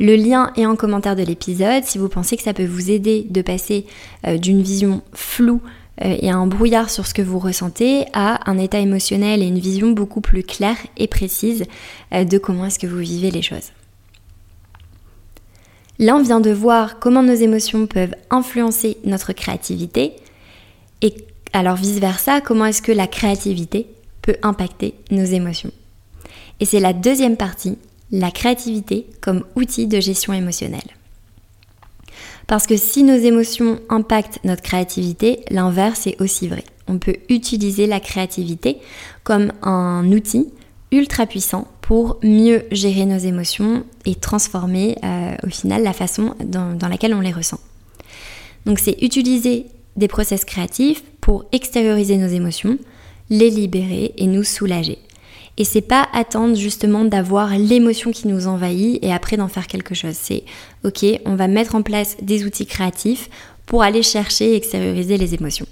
Le 0.00 0.16
lien 0.16 0.52
est 0.56 0.66
en 0.66 0.76
commentaire 0.76 1.16
de 1.16 1.22
l'épisode 1.22 1.84
si 1.84 1.98
vous 1.98 2.08
pensez 2.08 2.36
que 2.36 2.42
ça 2.42 2.54
peut 2.54 2.64
vous 2.64 2.90
aider 2.90 3.26
de 3.28 3.42
passer 3.42 3.86
euh, 4.26 4.38
d'une 4.38 4.62
vision 4.62 5.02
floue 5.12 5.60
et 6.00 6.30
un 6.30 6.46
brouillard 6.46 6.90
sur 6.90 7.06
ce 7.06 7.14
que 7.14 7.22
vous 7.22 7.38
ressentez 7.38 8.06
à 8.12 8.50
un 8.50 8.58
état 8.58 8.78
émotionnel 8.78 9.42
et 9.42 9.46
une 9.46 9.58
vision 9.58 9.90
beaucoup 9.90 10.20
plus 10.20 10.42
claire 10.42 10.78
et 10.96 11.06
précise 11.06 11.64
euh, 12.14 12.24
de 12.24 12.38
comment 12.38 12.66
est-ce 12.66 12.78
que 12.78 12.86
vous 12.86 12.98
vivez 12.98 13.30
les 13.30 13.42
choses. 13.42 13.72
Là, 15.98 16.16
on 16.16 16.22
vient 16.22 16.40
de 16.40 16.50
voir 16.50 16.98
comment 16.98 17.22
nos 17.22 17.34
émotions 17.34 17.86
peuvent 17.86 18.14
influencer 18.30 18.96
notre 19.04 19.32
créativité 19.32 20.14
et 21.02 21.14
alors 21.52 21.76
vice-versa, 21.76 22.40
comment 22.40 22.64
est-ce 22.64 22.82
que 22.82 22.92
la 22.92 23.06
créativité 23.06 23.86
peut 24.22 24.36
impacter 24.42 24.94
nos 25.10 25.24
émotions 25.24 25.70
Et 26.60 26.64
c'est 26.64 26.80
la 26.80 26.94
deuxième 26.94 27.36
partie, 27.36 27.76
la 28.10 28.30
créativité 28.30 29.06
comme 29.20 29.44
outil 29.54 29.86
de 29.86 30.00
gestion 30.00 30.32
émotionnelle. 30.32 30.80
Parce 32.46 32.66
que 32.66 32.76
si 32.76 33.02
nos 33.02 33.16
émotions 33.16 33.80
impactent 33.88 34.40
notre 34.44 34.62
créativité, 34.62 35.44
l'inverse 35.50 36.06
est 36.06 36.20
aussi 36.20 36.48
vrai. 36.48 36.64
On 36.88 36.98
peut 36.98 37.16
utiliser 37.28 37.86
la 37.86 38.00
créativité 38.00 38.78
comme 39.24 39.52
un 39.62 40.10
outil 40.12 40.48
ultra 40.90 41.26
puissant 41.26 41.68
pour 41.80 42.18
mieux 42.22 42.64
gérer 42.70 43.06
nos 43.06 43.18
émotions 43.18 43.84
et 44.04 44.14
transformer 44.14 44.96
euh, 45.04 45.34
au 45.44 45.48
final 45.48 45.82
la 45.82 45.92
façon 45.92 46.34
dans, 46.44 46.74
dans 46.74 46.88
laquelle 46.88 47.14
on 47.14 47.20
les 47.20 47.32
ressent. 47.32 47.60
Donc 48.66 48.78
c'est 48.78 49.00
utiliser 49.02 49.66
des 49.96 50.08
process 50.08 50.44
créatifs 50.44 51.02
pour 51.20 51.44
extérioriser 51.52 52.16
nos 52.16 52.28
émotions, 52.28 52.78
les 53.30 53.50
libérer 53.50 54.12
et 54.16 54.26
nous 54.26 54.44
soulager. 54.44 54.98
Et 55.58 55.64
c'est 55.64 55.82
pas 55.82 56.08
attendre 56.12 56.54
justement 56.54 57.04
d'avoir 57.04 57.50
l'émotion 57.58 58.10
qui 58.10 58.26
nous 58.26 58.46
envahit 58.46 58.98
et 59.02 59.12
après 59.12 59.36
d'en 59.36 59.48
faire 59.48 59.66
quelque 59.66 59.94
chose. 59.94 60.14
C'est 60.14 60.44
ok, 60.84 61.04
on 61.26 61.34
va 61.34 61.46
mettre 61.46 61.74
en 61.74 61.82
place 61.82 62.16
des 62.22 62.44
outils 62.44 62.66
créatifs 62.66 63.28
pour 63.66 63.82
aller 63.82 64.02
chercher 64.02 64.52
et 64.52 64.56
extérioriser 64.56 65.18
les 65.18 65.34
émotions. 65.34 65.66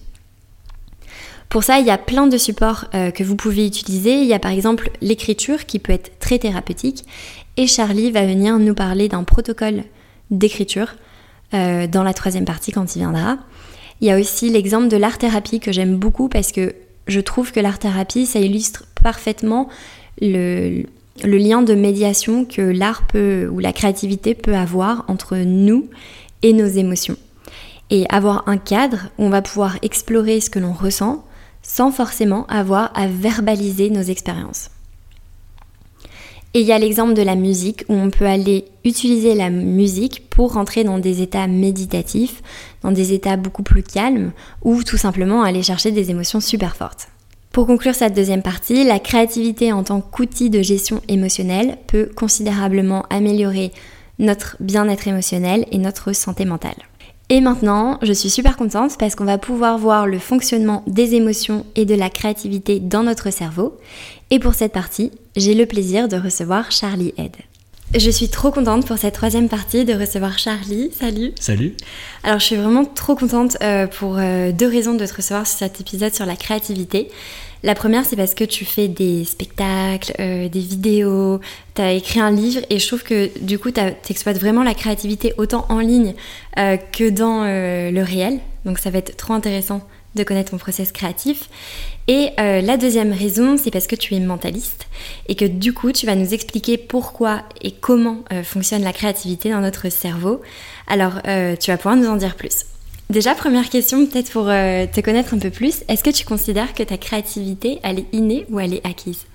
Pour 1.49 1.65
ça, 1.65 1.81
il 1.81 1.87
y 1.87 1.91
a 1.91 1.99
plein 1.99 2.29
de 2.29 2.39
supports 2.39 2.85
euh, 2.95 3.11
que 3.11 3.25
vous 3.25 3.35
pouvez 3.35 3.67
utiliser. 3.67 4.21
Il 4.21 4.27
y 4.27 4.35
a 4.35 4.39
par 4.39 4.53
exemple 4.53 4.91
l'écriture 5.01 5.67
qui 5.67 5.81
peut 5.81 5.93
être 5.93 6.19
très 6.21 6.39
thérapeutique. 6.39 7.05
Et 7.57 7.67
Charlie 7.67 8.13
va 8.13 8.25
venir 8.25 8.59
nous 8.59 8.75
parler 8.75 9.09
d'un 9.09 9.25
protocole 9.25 9.83
d'écriture 10.31 10.95
euh, 11.53 11.89
dans 11.89 12.05
la 12.05 12.15
troisième 12.15 12.45
partie 12.45 12.71
quand 12.71 12.95
il 12.95 13.01
viendra. 13.01 13.39
Il 14.01 14.07
y 14.07 14.13
a 14.13 14.19
aussi 14.19 14.49
l'exemple 14.49 14.87
de 14.89 14.97
l'art-thérapie 14.97 15.59
que 15.59 15.73
j'aime 15.73 15.97
beaucoup 15.97 16.29
parce 16.29 16.53
que 16.53 16.75
je 17.09 17.21
trouve 17.21 17.51
que 17.51 17.59
l'art-thérapie, 17.59 18.27
ça 18.27 18.39
illustre 18.39 18.85
parfaitement 19.03 19.69
le, 20.21 20.85
lien 21.25 21.63
de 21.63 21.75
médiation 21.75 22.45
que 22.45 22.63
l'art 22.63 23.07
peut 23.07 23.49
ou 23.51 23.59
la 23.59 23.73
créativité 23.73 24.35
peut 24.35 24.55
avoir 24.55 25.05
entre 25.09 25.37
nous 25.37 25.89
et 26.43 26.53
nos 26.53 26.67
émotions. 26.67 27.17
Et 27.91 28.07
avoir 28.09 28.49
un 28.49 28.57
cadre 28.57 29.09
où 29.19 29.25
on 29.25 29.31
va 29.31 29.43
pouvoir 29.43 29.77
explorer 29.83 30.41
ce 30.41 30.51
que 30.51 30.59
l'on 30.59 30.73
ressent 30.73 31.25
sans 31.63 31.91
forcément 31.91 32.47
avoir 32.47 32.91
à 32.95 33.07
verbaliser 33.07 33.91
nos 33.91 34.03
expériences. 34.03 34.71
Et 36.53 36.63
il 36.63 36.67
y 36.67 36.73
a 36.73 36.79
l'exemple 36.79 37.15
de 37.15 37.23
la 37.23 37.37
musique 37.37 37.85
où 37.89 37.95
on 37.95 38.11
peut 38.11 38.27
aller 38.27 38.65
utiliser 38.85 39.35
la 39.35 39.51
musique 39.51 40.29
pour 40.31 40.55
rentrer 40.55 40.83
dans 40.83 40.99
des 40.99 41.23
états 41.23 41.47
méditatifs, 41.47 42.43
dans 42.83 42.91
des 42.91 43.13
états 43.13 43.37
beaucoup 43.37 43.63
plus 43.63 43.85
calmes, 43.85 44.33
ou 44.63 44.83
tout 44.83 44.97
simplement 44.97 45.45
aller 45.45 45.63
chercher 45.63 45.93
des 45.93 46.11
émotions 46.11 46.41
super 46.41 46.75
fortes. 46.75 47.10
Pour 47.53 47.67
conclure 47.67 47.97
cette 47.97 48.15
deuxième 48.15 48.43
partie, 48.43 48.85
la 48.85 49.01
créativité 49.01 49.73
en 49.73 49.83
tant 49.83 50.01
qu'outil 50.01 50.51
de 50.51 50.63
gestion 50.63 51.01
émotionnelle 51.09 51.79
peut 51.89 52.09
considérablement 52.15 53.05
améliorer 53.11 53.73
notre 54.21 54.57
bien-être 54.61 55.09
émotionnel 55.09 55.67
et 55.73 55.79
notre 55.79 56.13
santé 56.13 56.45
mentale. 56.45 56.77
Et 57.29 57.41
maintenant, 57.41 57.99
je 58.03 58.13
suis 58.13 58.31
super 58.31 58.57
contente 58.57 58.99
parce 58.99 59.17
qu'on 59.17 59.25
va 59.25 59.39
pouvoir 59.39 59.79
voir 59.79 60.07
le 60.07 60.19
fonctionnement 60.19 60.85
des 60.87 61.15
émotions 61.15 61.65
et 61.75 61.85
de 61.85 61.95
la 61.95 62.11
créativité 62.11 62.79
dans 62.79 63.03
notre 63.03 63.31
cerveau. 63.31 63.79
Et 64.31 64.39
pour 64.39 64.55
cette 64.55 64.73
partie, 64.73 65.11
j'ai 65.37 65.55
le 65.55 65.67
plaisir 65.67 66.09
de 66.09 66.17
recevoir 66.17 66.71
Charlie 66.71 67.15
Head. 67.17 67.37
Je 67.93 68.09
suis 68.09 68.29
trop 68.29 68.53
contente 68.53 68.87
pour 68.87 68.99
cette 68.99 69.15
troisième 69.15 69.49
partie 69.49 69.85
de 69.85 69.93
recevoir 69.95 70.39
Charlie. 70.39 70.93
Salut. 70.93 71.33
Salut. 71.41 71.75
Alors 72.23 72.39
je 72.39 72.45
suis 72.45 72.55
vraiment 72.55 72.85
trop 72.85 73.17
contente 73.17 73.57
euh, 73.63 73.89
pour 73.89 74.17
euh, 74.17 74.53
deux 74.53 74.69
raisons 74.69 74.95
de 74.95 75.05
te 75.05 75.13
recevoir 75.13 75.45
sur 75.45 75.59
cet 75.59 75.81
épisode 75.81 76.15
sur 76.15 76.25
la 76.25 76.37
créativité. 76.37 77.09
La 77.65 77.75
première, 77.75 78.05
c'est 78.05 78.15
parce 78.15 78.35
que 78.35 78.45
tu 78.45 78.65
fais 78.65 78.87
des 78.87 79.25
spectacles, 79.25 80.13
euh, 80.21 80.49
des 80.49 80.61
vidéos, 80.61 81.41
tu 81.75 81.83
as 81.83 81.91
écrit 81.91 82.21
un 82.21 82.31
livre 82.31 82.61
et 82.71 82.79
je 82.79 82.87
trouve 82.87 83.03
que 83.03 83.29
du 83.41 83.59
coup, 83.59 83.73
tu 83.73 83.81
exploites 84.09 84.39
vraiment 84.39 84.63
la 84.63 84.75
créativité 84.75 85.35
autant 85.37 85.67
en 85.69 85.81
ligne 85.81 86.15
que 86.57 87.11
dans 87.11 87.43
le 87.45 88.03
réel. 88.03 88.39
Donc 88.65 88.79
ça 88.79 88.91
va 88.91 88.99
être 88.99 89.17
trop 89.17 89.33
intéressant 89.33 89.81
de 90.15 90.25
connaître 90.25 90.51
ton 90.51 90.59
process 90.59 90.93
créatif. 90.93 91.49
Et 92.09 92.31
la 92.39 92.77
deuxième 92.77 93.13
raison, 93.13 93.57
c'est 93.57 93.71
parce 93.71 93.87
que 93.87 93.95
tu 93.95 94.15
es 94.15 94.21
mentaliste 94.21 94.87
et 95.29 95.37
que 95.37 95.45
du 95.45 95.73
coup, 95.73 95.93
tu 95.93 96.07
vas 96.07 96.17
nous 96.17 96.35
expliquer 96.35 96.77
pourquoi 96.77 97.43
et 97.63 97.71
comment 97.71 98.25
fonctionne 98.43 98.83
la 98.83 98.93
créativité 98.93 99.51
dans 99.51 99.61
notre 99.61 99.89
cerveau. 99.91 100.41
Alors, 100.89 101.23
tu 101.61 101.71
vas 101.71 101.77
pouvoir 101.77 101.95
nous 101.95 102.09
en 102.09 102.17
dire 102.17 102.35
plus. 102.35 102.65
Déjà, 103.11 103.35
première 103.35 103.69
question, 103.69 104.07
peut-être 104.07 104.31
pour 104.31 104.49
euh, 104.49 104.87
te 104.87 105.01
connaître 105.01 105.35
un 105.35 105.41
peu 105.41 105.51
plus, 105.51 105.83
est-ce 105.89 106.05
que 106.05 106.11
tu 106.11 106.25
considères 106.25 106.75
que 106.75 106.85
ta 106.85 106.97
créativité, 106.97 107.81
elle 107.83 107.99
est 107.99 108.07
innée 108.13 108.47
ou 108.51 108.61
elle 108.61 108.73
est 108.73 108.87
acquise? 108.87 109.27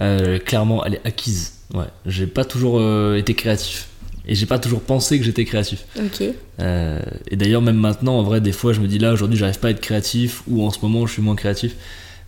Euh, 0.00 0.38
Clairement, 0.38 0.82
elle 0.86 0.94
est 0.94 1.06
acquise. 1.06 1.52
Ouais, 1.74 1.84
j'ai 2.06 2.26
pas 2.26 2.46
toujours 2.46 2.78
euh, 2.78 3.16
été 3.16 3.34
créatif. 3.34 3.88
Et 4.26 4.34
j'ai 4.34 4.46
pas 4.46 4.58
toujours 4.58 4.80
pensé 4.80 5.18
que 5.18 5.24
j'étais 5.24 5.44
créatif. 5.44 5.84
Ok. 5.98 6.20
et 6.20 7.36
d'ailleurs, 7.36 7.62
même 7.62 7.76
maintenant, 7.76 8.18
en 8.18 8.22
vrai, 8.22 8.40
des 8.40 8.52
fois, 8.52 8.72
je 8.72 8.80
me 8.80 8.86
dis 8.86 8.98
là, 8.98 9.12
aujourd'hui, 9.12 9.38
j'arrive 9.38 9.58
pas 9.58 9.68
à 9.68 9.70
être 9.72 9.80
créatif, 9.80 10.42
ou 10.46 10.64
en 10.64 10.70
ce 10.70 10.78
moment, 10.80 11.06
je 11.06 11.14
suis 11.14 11.22
moins 11.22 11.36
créatif. 11.36 11.74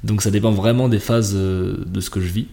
Donc 0.03 0.23
ça 0.23 0.31
dépend 0.31 0.51
vraiment 0.51 0.89
des 0.89 0.99
phases 0.99 1.35
de 1.35 2.01
ce 2.01 2.11
que 2.11 2.21
je 2.21 2.27
vis, 2.27 2.47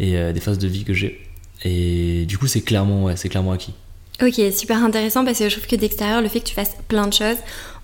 et 0.00 0.32
des 0.32 0.40
phases 0.40 0.58
de 0.58 0.66
vie 0.68 0.84
que 0.84 0.94
j'ai. 0.94 1.20
Et 1.64 2.24
du 2.26 2.38
coup, 2.38 2.46
c'est 2.46 2.62
clairement, 2.62 3.04
ouais, 3.04 3.16
c'est 3.16 3.28
clairement 3.28 3.52
acquis. 3.52 3.74
Ok, 4.20 4.40
super 4.54 4.84
intéressant 4.84 5.24
parce 5.24 5.38
que 5.38 5.48
je 5.48 5.56
trouve 5.56 5.66
que 5.66 5.76
d'extérieur, 5.76 6.20
le 6.20 6.28
fait 6.28 6.40
que 6.40 6.44
tu 6.44 6.54
fasses 6.54 6.76
plein 6.86 7.06
de 7.06 7.12
choses, 7.12 7.38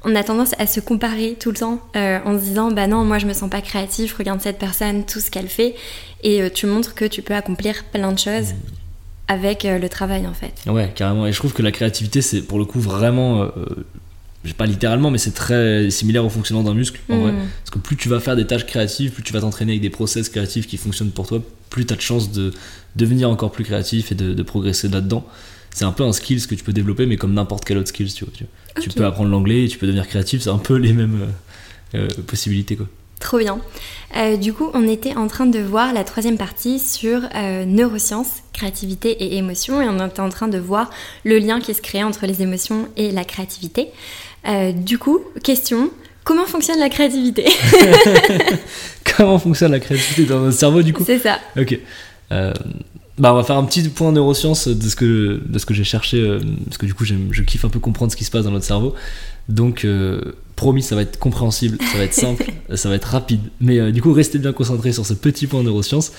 on 0.05 0.15
a 0.15 0.23
tendance 0.23 0.53
à 0.59 0.67
se 0.67 0.79
comparer 0.79 1.37
tout 1.39 1.51
le 1.51 1.57
temps 1.57 1.81
euh, 1.97 2.19
en 2.25 2.39
se 2.39 2.45
disant 2.45 2.71
bah 2.71 2.87
non, 2.87 3.05
moi 3.05 3.19
je 3.19 3.27
me 3.27 3.33
sens 3.33 3.51
pas 3.51 3.61
créatif, 3.61 4.17
regarde 4.17 4.41
cette 4.41 4.59
personne, 4.59 5.05
tout 5.05 5.21
ce 5.21 5.31
qu'elle 5.31 5.49
fait, 5.49 5.75
et 6.23 6.43
euh, 6.43 6.51
tu 6.53 6.67
montres 6.67 6.95
que 6.95 7.07
tu 7.07 7.23
peux 7.23 7.35
accomplir 7.35 7.83
plein 7.93 8.13
de 8.13 8.19
choses 8.19 8.55
avec 9.29 9.65
euh, 9.65 9.79
le 9.79 9.89
travail 9.89 10.27
en 10.27 10.35
fait. 10.35 10.55
Ouais, 10.67 10.93
carrément. 10.95 11.27
Et 11.27 11.33
je 11.33 11.39
trouve 11.39 11.53
que 11.53 11.63
la 11.63 11.73
créativité, 11.73 12.23
c'est 12.23 12.43
pour 12.43 12.59
le 12.59 12.65
coup 12.65 12.81
vraiment. 12.81 13.49
pas 14.57 14.67
littéralement, 14.67 15.11
mais 15.11 15.19
c'est 15.19 15.35
très 15.35 15.91
similaire 15.91 16.25
au 16.25 16.31
fonctionnement 16.31 16.65
d'un 16.65 16.75
muscle 16.75 17.01
en 17.09 17.19
vrai. 17.19 17.33
Mm. 17.33 17.49
Parce 17.61 17.71
que 17.71 17.79
plus 17.79 17.97
tu 17.97 18.09
vas 18.09 18.21
faire 18.21 18.37
des 18.37 18.47
tâches 18.47 18.67
créatives, 18.67 19.13
plus 19.13 19.23
tu 19.23 19.33
vas 19.33 19.41
t'entraîner 19.41 19.73
avec 19.73 19.83
des 19.83 19.91
process 19.91 20.29
créatifs 20.29 20.67
qui 20.67 20.77
fonctionnent 20.77 21.11
pour 21.11 21.27
toi, 21.27 21.41
plus 21.71 21.87
tu 21.87 21.93
as 21.93 21.97
de 21.97 22.01
chances 22.01 22.33
de 22.33 22.53
devenir 22.97 23.31
encore 23.31 23.53
plus 23.53 23.65
créatif 23.65 24.13
et 24.13 24.15
de, 24.15 24.35
de 24.35 24.43
progresser 24.43 24.89
là-dedans 24.89 25.25
c'est 25.79 25.85
un 25.85 25.93
peu 25.93 26.03
un 26.03 26.13
skill 26.13 26.45
que 26.45 26.55
tu 26.57 26.65
peux 26.65 26.73
développer, 26.73 27.07
mais 27.07 27.17
comme 27.17 27.35
n'importe 27.35 27.65
quel 27.65 27.79
autre 27.79 27.89
skill, 27.89 28.13
tu 28.13 28.25
vois. 28.25 28.33
Tu, 28.81 28.89
peux 28.91 29.05
apprendre 29.05 29.31
l'anglais, 29.31 29.69
tu 29.69 29.79
peux 29.79 29.87
devenir 29.87 30.09
créatif, 30.09 30.43
c'est 30.43 30.51
un 30.51 30.59
peu 30.59 30.77
les 30.77 30.93
mêmes 30.93 31.29
euh, 31.95 32.07
euh, 32.07 32.23
possibilités, 32.27 32.77
quoi. 32.77 32.89
Trop 33.21 33.39
bien. 33.39 33.61
Euh, 34.17 34.37
du 34.37 34.53
coup, 34.53 34.71
on 34.75 34.87
était 34.87 35.15
en 35.17 35.27
train 35.27 35.47
de 35.47 35.59
voir 35.59 35.93
la 35.93 36.05
troisième 36.05 36.39
partie 36.39 36.79
sur 36.79 37.23
neurosciences, 37.67 38.43
créativité 38.53 39.11
et 39.11 39.37
émotion, 39.37 39.83
et 39.83 39.89
on 39.89 40.07
était 40.07 40.21
en 40.21 40.29
train 40.29 40.49
de 40.49 40.59
voir 40.59 40.91
le 41.25 41.39
lien 41.39 41.61
qui 41.61 41.75
se 41.75 41.83
crée 41.83 42.03
entre 42.03 42.27
les 42.27 42.43
émotions 42.43 42.89
et 42.97 43.11
la 43.11 43.25
créativité. 43.25 43.89
du 44.75 44.99
coup, 44.99 45.21
question, 45.43 45.91
comment 46.25 46.47
fonctionne 46.47 46.79
la 46.79 46.89
créativité 46.89 47.45
Comment 49.17 49.39
fonctionne 49.39 49.73
la 49.73 49.81
créativité 49.81 50.25
dans 50.25 50.41
notre 50.41 50.59
cerveau, 50.59 50.83
du 50.83 50.93
coup 50.93 51.05
C'est 51.05 51.19
ça. 51.19 51.39
Ok. 51.59 51.79
Bah, 53.19 53.33
on 53.33 53.37
va 53.37 53.43
faire 53.43 53.57
un 53.57 53.65
petit 53.65 53.83
point 53.89 54.13
neurosciences 54.13 54.69
de 54.69 54.89
ce 54.89 54.95
que, 54.95 55.43
de 55.45 55.59
ce 55.59 55.67
que 55.67 55.75
j'ai 55.75 55.85
cherché, 55.85 56.21
euh, 56.21 56.39
parce 56.67 56.79
que 56.79 56.87
du 56.87 56.95
coup, 56.95 57.05
je 57.05 57.43
kiffe 57.43 57.65
un 57.65 57.69
peu 57.69 57.81
comprendre 57.81 58.13
ce 58.13 58.17
qui 58.17 58.25
se 58.25 58.31
passe 58.31 58.45
dans 58.45 58.53
notre 58.53 58.65
cerveau. 58.65 58.95
Donc, 59.49 59.85
euh, 59.85 60.21
promis, 60.59 60.83
ça 60.83 60.95
va 60.95 61.03
être 61.03 61.19
compréhensible, 61.19 61.79
ça 61.81 61.99
va 61.99 62.05
être 62.05 62.15
simple, 62.15 62.45
ça 62.75 62.89
va 62.89 62.97
être 62.97 63.07
rapide. 63.07 63.41
Mais 63.61 63.79
euh, 63.79 63.93
du 63.93 64.03
coup, 64.03 64.13
restez 64.13 64.39
bien 64.39 64.53
concentrés 64.53 64.93
sur 64.93 65.07
ce 65.07 65.15
petit 65.15 65.47
point 65.47 65.63
neurosciences. 65.63 66.13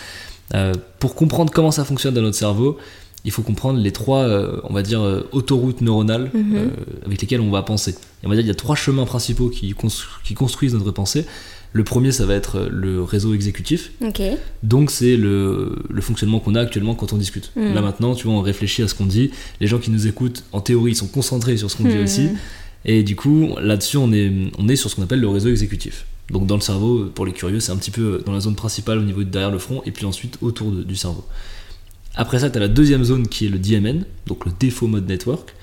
pour 1.00 1.14
comprendre 1.14 1.54
comment 1.54 1.72
ça 1.72 1.86
fonctionne 1.86 2.16
dans 2.16 2.22
notre 2.24 2.38
cerveau, 2.38 2.78
il 3.26 3.32
faut 3.32 3.44
comprendre 3.44 3.80
les 3.80 3.92
trois, 3.92 4.26
on 4.64 4.74
va 4.74 4.82
dire, 4.82 5.02
autoroutes 5.34 5.82
neuronales 5.82 6.32
mhm. 6.34 6.72
avec 7.06 7.22
lesquelles 7.22 7.42
on 7.42 7.52
va 7.52 7.62
penser. 7.62 7.92
Et 8.24 8.26
on 8.26 8.30
va 8.30 8.36
dire 8.36 8.44
qu'il 8.44 8.48
y 8.48 8.52
a 8.52 8.56
trois 8.56 8.78
chemins 8.78 9.06
principaux 9.06 9.50
qui, 9.50 9.76
qui 10.24 10.34
construisent 10.34 10.74
notre 10.74 10.92
pensée. 10.92 11.26
Le 11.72 11.84
premier, 11.84 12.12
ça 12.12 12.26
va 12.26 12.34
être 12.34 12.68
le 12.72 13.04
réseau 13.04 13.34
exécutif. 13.34 13.92
Donc, 14.64 14.90
c'est 14.90 15.16
le, 15.16 15.76
fonctionnement 16.02 16.40
qu'on 16.40 16.56
a 16.56 16.62
actuellement 16.62 16.96
quand 16.96 17.14
on 17.14 17.18
discute. 17.18 17.52
Hmm. 17.56 17.74
Là, 17.74 17.82
maintenant, 17.82 18.16
tu 18.16 18.26
vois, 18.26 18.36
on 18.36 18.42
réfléchit 18.42 18.82
à 18.82 18.88
ce 18.88 18.96
qu'on 18.96 19.06
dit. 19.06 19.32
Les 19.62 19.68
gens 19.68 19.78
qui 19.78 19.92
nous 19.92 20.08
écoutent, 20.08 20.44
en 20.52 20.62
théorie, 20.62 20.92
ils 20.92 20.96
sont 20.96 21.08
concentrés 21.08 21.58
sur 21.58 21.70
ce 21.70 21.78
qu'on 21.78 21.84
dit 21.84 21.96
hmm. 21.96 22.04
aussi. 22.04 22.30
Et 22.86 23.04
du 23.04 23.16
coup, 23.16 23.56
là-dessus, 23.62 23.98
on 23.98 24.12
est, 24.14 24.32
on 24.58 24.68
est 24.68 24.76
sur 24.76 24.90
ce 24.90 24.96
qu'on 24.96 25.04
appelle 25.04 25.20
le 25.20 25.30
réseau 25.30 25.50
exécutif. 25.50 26.06
Donc, 26.32 26.46
dans 26.48 26.56
le 26.56 26.62
cerveau, 26.62 27.06
pour 27.14 27.26
les 27.26 27.34
curieux, 27.34 27.60
c'est 27.60 27.72
un 27.72 27.78
petit 27.78 27.92
peu 27.92 28.22
dans 28.26 28.32
la 28.32 28.40
zone 28.40 28.56
principale 28.56 29.00
au 29.00 29.04
niveau 29.04 29.24
de 29.24 29.30
derrière 29.30 29.52
le 29.52 29.60
front, 29.60 29.82
et 29.86 29.92
puis 29.92 30.06
ensuite 30.06 30.38
autour 30.42 30.72
du 30.72 30.96
cerveau. 30.96 31.26
Après 32.16 32.40
ça, 32.40 32.50
tu 32.50 32.58
as 32.58 32.60
la 32.60 32.68
deuxième 32.68 33.04
zone 33.04 33.28
qui 33.28 33.46
est 33.46 33.50
le 33.50 33.60
DMN, 33.60 34.06
donc 34.28 34.46
le 34.46 34.52
Default 34.60 34.88
Mode 34.88 35.08
Network. 35.08 35.54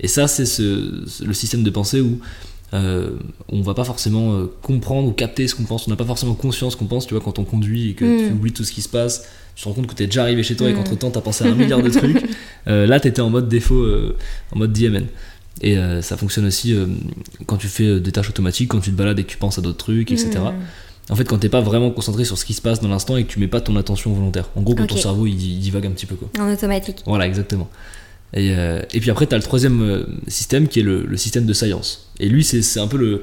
Et 0.00 0.08
ça, 0.08 0.28
c'est 0.28 0.44
le 0.60 1.32
système 1.32 1.62
de 1.62 1.70
pensée 1.70 2.00
où 2.00 2.20
euh, 2.72 3.10
on 3.48 3.62
va 3.62 3.74
pas 3.74 3.84
forcément 3.84 4.34
euh, 4.34 4.46
comprendre 4.62 5.08
ou 5.08 5.12
capter 5.12 5.48
ce 5.48 5.56
qu'on 5.56 5.64
pense, 5.64 5.88
on 5.88 5.90
n'a 5.90 5.96
pas 5.96 6.04
forcément 6.04 6.34
conscience 6.34 6.76
qu'on 6.76 6.86
pense, 6.86 7.06
tu 7.06 7.14
vois, 7.14 7.22
quand 7.22 7.40
on 7.40 7.44
conduit 7.44 7.90
et 7.90 7.94
que 7.94 8.04
tu 8.04 8.30
mm. 8.30 8.36
oublies 8.36 8.52
tout 8.52 8.62
ce 8.62 8.72
qui 8.72 8.80
se 8.80 8.88
passe, 8.88 9.28
tu 9.56 9.64
te 9.64 9.68
rends 9.68 9.74
compte 9.74 9.88
que 9.88 9.94
tu 9.94 10.04
es 10.04 10.06
déjà 10.06 10.22
arrivé 10.22 10.44
chez 10.44 10.54
toi 10.54 10.68
et 10.68 10.72
mm. 10.72 10.76
qu'entre 10.76 10.96
temps 10.96 11.10
tu 11.10 11.18
as 11.18 11.20
pensé 11.20 11.44
à 11.44 11.48
un 11.48 11.54
milliard 11.54 11.82
de 11.82 11.90
trucs. 11.90 12.24
Euh, 12.68 12.86
là, 12.86 13.00
tu 13.00 13.08
étais 13.08 13.20
en 13.20 13.30
mode 13.30 13.48
défaut, 13.48 13.84
en 14.52 14.58
mode 14.58 14.72
DMN. 14.72 15.06
Et 15.62 15.76
ça 16.00 16.16
fonctionne 16.16 16.46
aussi 16.46 16.74
quand 17.46 17.56
tu 17.58 17.68
fais 17.68 18.00
des 18.00 18.12
tâches 18.12 18.30
automatiques, 18.30 18.68
quand 18.70 18.80
tu 18.80 18.90
te 18.92 18.96
balades 18.96 19.18
et 19.18 19.24
que 19.24 19.30
tu 19.30 19.36
penses 19.36 19.58
à 19.58 19.60
d'autres 19.62 19.76
trucs, 19.78 20.10
etc. 20.10 20.38
En 21.10 21.16
fait, 21.16 21.24
quand 21.24 21.38
t'es 21.38 21.48
pas 21.48 21.60
vraiment 21.60 21.90
concentré 21.90 22.24
sur 22.24 22.38
ce 22.38 22.44
qui 22.44 22.54
se 22.54 22.62
passe 22.62 22.80
dans 22.80 22.88
l'instant 22.88 23.16
et 23.16 23.24
que 23.24 23.30
tu 23.32 23.40
mets 23.40 23.48
pas 23.48 23.60
ton 23.60 23.76
attention 23.76 24.12
volontaire. 24.12 24.48
En 24.56 24.62
gros, 24.62 24.74
quand 24.74 24.86
ton 24.86 24.96
cerveau 24.96 25.26
il, 25.26 25.34
il 25.34 25.58
divague 25.58 25.84
un 25.86 25.90
petit 25.90 26.06
peu 26.06 26.14
quoi. 26.14 26.28
En 26.38 26.50
automatique. 26.52 27.02
Voilà, 27.04 27.26
exactement. 27.26 27.68
Et, 28.32 28.54
euh, 28.56 28.80
et 28.94 29.00
puis 29.00 29.10
après, 29.10 29.26
tu 29.26 29.34
as 29.34 29.38
le 29.38 29.42
troisième 29.42 29.82
euh, 29.82 30.04
système 30.28 30.68
qui 30.68 30.78
est 30.78 30.84
le, 30.84 31.04
le 31.04 31.16
système 31.16 31.46
de 31.46 31.52
science. 31.52 32.10
Et 32.20 32.28
lui, 32.28 32.44
c'est 32.44 32.78
un 32.78 32.86
peu 32.86 32.96
le, 32.96 33.22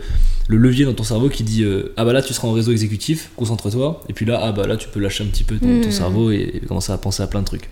le 0.49 0.57
levier 0.57 0.83
dans 0.83 0.93
ton 0.93 1.05
cerveau 1.05 1.29
qui 1.29 1.43
dit 1.43 1.63
euh, 1.63 1.93
Ah 1.95 2.03
bah 2.03 2.11
là, 2.11 2.21
tu 2.21 2.33
seras 2.33 2.49
en 2.49 2.51
réseau 2.51 2.73
exécutif, 2.73 3.31
concentre-toi. 3.37 4.03
Et 4.09 4.13
puis 4.13 4.25
là, 4.25 4.41
ah 4.43 4.51
bah 4.51 4.67
là, 4.67 4.75
tu 4.75 4.89
peux 4.89 4.99
lâcher 4.99 5.23
un 5.23 5.27
petit 5.27 5.45
peu 5.45 5.55
ton, 5.55 5.81
ton 5.81 5.87
Mm. 5.87 5.91
cerveau 5.91 6.31
et, 6.31 6.51
et 6.55 6.59
commencer 6.67 6.91
à 6.91 6.97
penser 6.97 7.23
à 7.23 7.27
plein 7.27 7.39
de 7.39 7.45
trucs. 7.45 7.69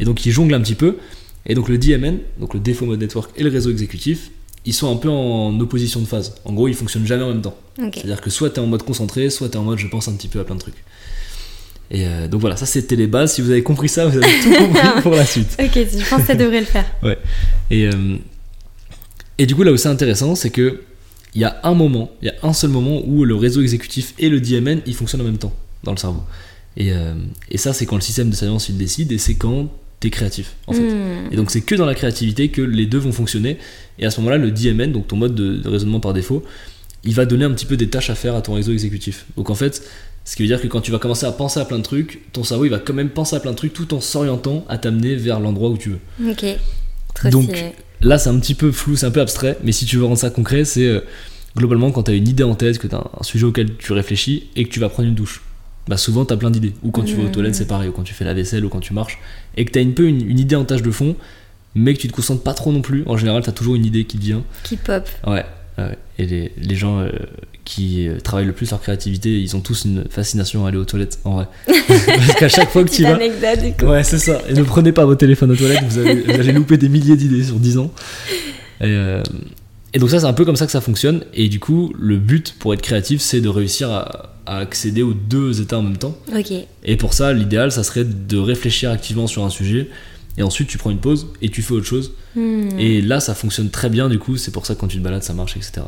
Et 0.00 0.04
donc, 0.04 0.26
il 0.26 0.32
jongle 0.32 0.54
un 0.54 0.60
petit 0.60 0.74
peu. 0.74 0.96
Et 1.46 1.54
donc, 1.54 1.68
le 1.68 1.78
DMN, 1.78 2.18
donc 2.38 2.54
le 2.54 2.60
Default 2.60 2.86
Mode 2.86 3.00
Network 3.00 3.30
et 3.36 3.42
le 3.42 3.50
réseau 3.50 3.70
exécutif, 3.70 4.30
ils 4.64 4.74
sont 4.74 4.92
un 4.92 4.96
peu 4.96 5.08
en 5.08 5.58
opposition 5.60 6.00
de 6.00 6.06
phase. 6.06 6.34
En 6.44 6.52
gros, 6.52 6.68
ils 6.68 6.74
fonctionnent 6.74 7.06
jamais 7.06 7.24
en 7.24 7.28
même 7.30 7.42
temps. 7.42 7.56
C'est-à-dire 7.76 8.20
que 8.20 8.30
soit 8.30 8.50
tu 8.50 8.56
es 8.56 8.58
en 8.60 8.66
mode 8.66 8.84
concentré, 8.84 9.28
soit 9.30 9.48
tu 9.48 9.54
es 9.54 9.56
en 9.58 9.64
mode 9.64 9.78
je 9.78 9.88
pense 9.88 10.08
un 10.08 10.12
petit 10.12 10.28
peu 10.28 10.40
à 10.40 10.44
plein 10.44 10.54
de 10.54 10.60
trucs. 10.60 10.84
Et 11.90 12.06
euh, 12.06 12.28
donc 12.28 12.40
voilà, 12.40 12.56
ça 12.56 12.64
c'était 12.64 12.96
les 12.96 13.06
bases. 13.06 13.34
Si 13.34 13.42
vous 13.42 13.50
avez 13.50 13.62
compris 13.62 13.88
ça, 13.88 14.06
vous 14.06 14.16
avez 14.16 14.40
tout 14.40 14.50
compris 14.50 14.88
pour 15.02 15.12
la 15.12 15.26
suite. 15.26 15.56
Ok, 15.60 15.72
je 15.74 16.08
pense 16.08 16.20
que 16.20 16.26
ça 16.26 16.34
devrait 16.34 16.60
le 16.60 16.66
faire. 16.66 16.86
Et, 17.70 17.86
euh, 17.86 18.16
et 19.38 19.46
du 19.46 19.54
coup, 19.54 19.62
là 19.62 19.72
où 19.72 19.76
c'est 19.76 19.88
intéressant, 19.88 20.34
c'est 20.34 20.50
que 20.50 20.82
il 21.34 21.40
y 21.40 21.44
a 21.44 21.60
un 21.62 21.74
moment, 21.74 22.10
il 22.20 22.26
y 22.26 22.30
a 22.30 22.34
un 22.42 22.52
seul 22.52 22.70
moment 22.70 23.02
où 23.06 23.24
le 23.24 23.34
réseau 23.34 23.62
exécutif 23.62 24.12
et 24.18 24.28
le 24.28 24.40
DMN 24.40 24.82
ils 24.84 24.94
fonctionnent 24.94 25.22
en 25.22 25.24
même 25.24 25.38
temps 25.38 25.54
dans 25.82 25.92
le 25.92 25.96
cerveau. 25.96 26.22
Et, 26.76 26.92
euh, 26.92 27.14
et 27.50 27.58
ça, 27.58 27.72
c'est 27.72 27.86
quand 27.86 27.96
le 27.96 28.02
système 28.02 28.30
de 28.30 28.36
science 28.36 28.68
il 28.68 28.76
décide 28.76 29.10
et 29.12 29.18
c'est 29.18 29.34
quand 29.34 29.70
tu 30.02 30.08
es 30.08 30.10
créatif 30.10 30.54
en 30.66 30.72
fait. 30.72 30.82
Hmm. 30.82 31.32
Et 31.32 31.36
donc 31.36 31.50
c'est 31.50 31.62
que 31.62 31.74
dans 31.74 31.86
la 31.86 31.94
créativité 31.94 32.48
que 32.48 32.60
les 32.60 32.86
deux 32.86 32.98
vont 32.98 33.12
fonctionner. 33.12 33.56
Et 33.98 34.04
à 34.04 34.10
ce 34.10 34.20
moment-là, 34.20 34.38
le 34.38 34.50
DMN, 34.50 34.92
donc 34.92 35.08
ton 35.08 35.16
mode 35.16 35.34
de, 35.34 35.56
de 35.56 35.68
raisonnement 35.68 36.00
par 36.00 36.12
défaut, 36.12 36.44
il 37.04 37.14
va 37.14 37.24
donner 37.24 37.44
un 37.44 37.50
petit 37.52 37.66
peu 37.66 37.76
des 37.76 37.88
tâches 37.88 38.10
à 38.10 38.14
faire 38.14 38.34
à 38.34 38.42
ton 38.42 38.54
réseau 38.54 38.72
exécutif. 38.72 39.26
Donc 39.36 39.50
en 39.50 39.54
fait, 39.54 39.82
ce 40.24 40.36
qui 40.36 40.42
veut 40.42 40.48
dire 40.48 40.60
que 40.60 40.68
quand 40.68 40.80
tu 40.80 40.92
vas 40.92 40.98
commencer 40.98 41.26
à 41.26 41.32
penser 41.32 41.58
à 41.60 41.64
plein 41.64 41.78
de 41.78 41.82
trucs, 41.82 42.32
ton 42.32 42.44
cerveau 42.44 42.64
il 42.64 42.70
va 42.70 42.78
quand 42.78 42.94
même 42.94 43.10
penser 43.10 43.36
à 43.36 43.40
plein 43.40 43.52
de 43.52 43.56
trucs 43.56 43.72
tout 43.72 43.92
en 43.94 44.00
s'orientant 44.00 44.64
à 44.68 44.78
t'amener 44.78 45.16
vers 45.16 45.40
l'endroit 45.40 45.70
où 45.70 45.76
tu 45.76 45.90
veux. 45.90 46.30
Ok. 46.30 46.44
Trop 47.14 47.28
Donc, 47.30 47.44
stylé. 47.44 47.72
Là, 48.00 48.18
c'est 48.18 48.30
un 48.30 48.38
petit 48.38 48.54
peu 48.54 48.72
flou, 48.72 48.96
c'est 48.96 49.06
un 49.06 49.10
peu 49.10 49.20
abstrait, 49.20 49.58
mais 49.62 49.72
si 49.72 49.84
tu 49.84 49.96
veux 49.96 50.04
rendre 50.04 50.18
ça 50.18 50.30
concret, 50.30 50.64
c'est 50.64 50.86
euh, 50.86 51.00
globalement 51.56 51.92
quand 51.92 52.04
tu 52.04 52.10
as 52.10 52.14
une 52.14 52.26
idée 52.26 52.42
en 52.42 52.54
tête, 52.54 52.78
que 52.78 52.86
tu 52.86 52.94
as 52.94 53.04
un 53.18 53.22
sujet 53.22 53.44
auquel 53.44 53.76
tu 53.76 53.92
réfléchis 53.92 54.48
et 54.56 54.64
que 54.64 54.70
tu 54.70 54.80
vas 54.80 54.88
prendre 54.88 55.08
une 55.08 55.14
douche. 55.14 55.42
Bah 55.88 55.96
souvent, 55.96 56.24
tu 56.24 56.32
as 56.32 56.36
plein 56.36 56.50
d'idées. 56.50 56.72
Ou 56.82 56.90
quand 56.90 57.02
tu 57.02 57.14
vas 57.16 57.22
aux 57.22 57.26
Mhm. 57.26 57.32
toilettes, 57.32 57.54
c'est 57.56 57.66
pareil, 57.66 57.88
ou 57.88 57.92
quand 57.92 58.02
tu 58.04 58.14
fais 58.14 58.24
la 58.24 58.34
vaisselle, 58.34 58.64
ou 58.64 58.68
quand 58.68 58.80
tu 58.80 58.92
marches, 58.94 59.18
et 59.56 59.64
que 59.64 59.72
tu 59.72 59.78
as 59.78 59.82
un 59.82 59.90
peu 59.90 60.04
une, 60.06 60.28
une 60.28 60.38
idée 60.38 60.54
en 60.56 60.64
tâche 60.64 60.82
de 60.82 60.90
fond, 60.90 61.16
mais 61.74 61.94
que 61.94 61.98
tu 62.00 62.08
te 62.08 62.12
concentres 62.14 62.42
pas 62.42 62.54
trop 62.54 62.70
non 62.72 62.82
plus. 62.82 63.02
En 63.06 63.16
général, 63.16 63.42
tu 63.42 63.48
as 63.50 63.52
toujours 63.52 63.74
une 63.74 63.84
idée 63.84 64.04
qui 64.04 64.16
te 64.18 64.22
vient. 64.22 64.42
Qui 64.62 64.76
pop. 64.76 65.08
Ouais, 65.26 65.44
ouais. 65.78 65.98
Et 66.18 66.26
les, 66.26 66.52
les 66.56 66.76
gens 66.76 67.00
euh, 67.00 67.08
qui 67.64 68.06
euh, 68.06 68.18
travaillent 68.20 68.46
le 68.46 68.52
plus 68.52 68.70
leur 68.70 68.80
créativité, 68.80 69.40
ils 69.40 69.56
ont 69.56 69.60
tous 69.60 69.84
une 69.86 70.04
fascination 70.08 70.64
à 70.64 70.68
aller 70.68 70.78
aux 70.78 70.84
toilettes, 70.84 71.18
en 71.24 71.36
vrai. 71.36 71.46
Parce 71.88 72.34
qu'à 72.34 72.48
chaque 72.48 72.70
fois 72.70 72.84
que 72.84 72.90
tu 72.90 73.02
vas. 73.02 73.14
anecdote. 73.16 73.82
Ouais, 73.82 74.04
c'est 74.04 74.18
ça. 74.18 74.40
Et 74.48 74.52
ne 74.54 74.62
prenez 74.62 74.92
pas 74.92 75.04
vos 75.04 75.14
téléphones 75.16 75.50
aux 75.50 75.56
toilettes, 75.56 75.82
vous, 75.84 75.98
avez- 75.98 76.14
vous 76.22 76.30
allez 76.30 76.52
louper 76.52 76.76
des 76.76 76.88
milliers 76.88 77.16
d'idées 77.16 77.42
sur 77.44 77.56
10 77.56 77.78
ans. 77.78 77.90
Et, 78.80 78.84
euh, 78.84 79.22
et 79.94 79.98
donc 79.98 80.10
ça, 80.10 80.20
c'est 80.20 80.26
un 80.26 80.32
peu 80.32 80.44
comme 80.44 80.56
ça 80.56 80.66
que 80.66 80.72
ça 80.72 80.80
fonctionne. 80.80 81.24
Et 81.34 81.48
du 81.48 81.58
coup, 81.58 81.92
le 81.98 82.18
but 82.18 82.54
pour 82.58 82.72
être 82.74 82.82
créatif, 82.82 83.20
c'est 83.20 83.40
de 83.40 83.48
réussir 83.48 83.90
à, 83.90 84.31
à 84.46 84.58
accéder 84.58 85.02
aux 85.02 85.14
deux 85.14 85.60
états 85.60 85.78
en 85.78 85.82
même 85.82 85.98
temps. 85.98 86.16
Et 86.84 86.96
pour 86.96 87.14
ça, 87.14 87.32
l'idéal, 87.32 87.72
ça 87.72 87.82
serait 87.82 88.04
de 88.04 88.38
réfléchir 88.38 88.90
activement 88.90 89.26
sur 89.26 89.44
un 89.44 89.50
sujet. 89.50 89.88
Et 90.38 90.42
ensuite, 90.42 90.68
tu 90.68 90.78
prends 90.78 90.90
une 90.90 90.98
pause 90.98 91.28
et 91.42 91.50
tu 91.50 91.62
fais 91.62 91.74
autre 91.74 91.86
chose. 91.86 92.12
Hmm. 92.34 92.78
Et 92.78 93.02
là, 93.02 93.20
ça 93.20 93.34
fonctionne 93.34 93.70
très 93.70 93.90
bien, 93.90 94.08
du 94.08 94.18
coup, 94.18 94.36
c'est 94.36 94.50
pour 94.50 94.64
ça 94.64 94.74
que 94.74 94.80
quand 94.80 94.88
tu 94.88 94.98
te 94.98 95.02
balades, 95.02 95.22
ça 95.22 95.34
marche, 95.34 95.56
etc. 95.56 95.82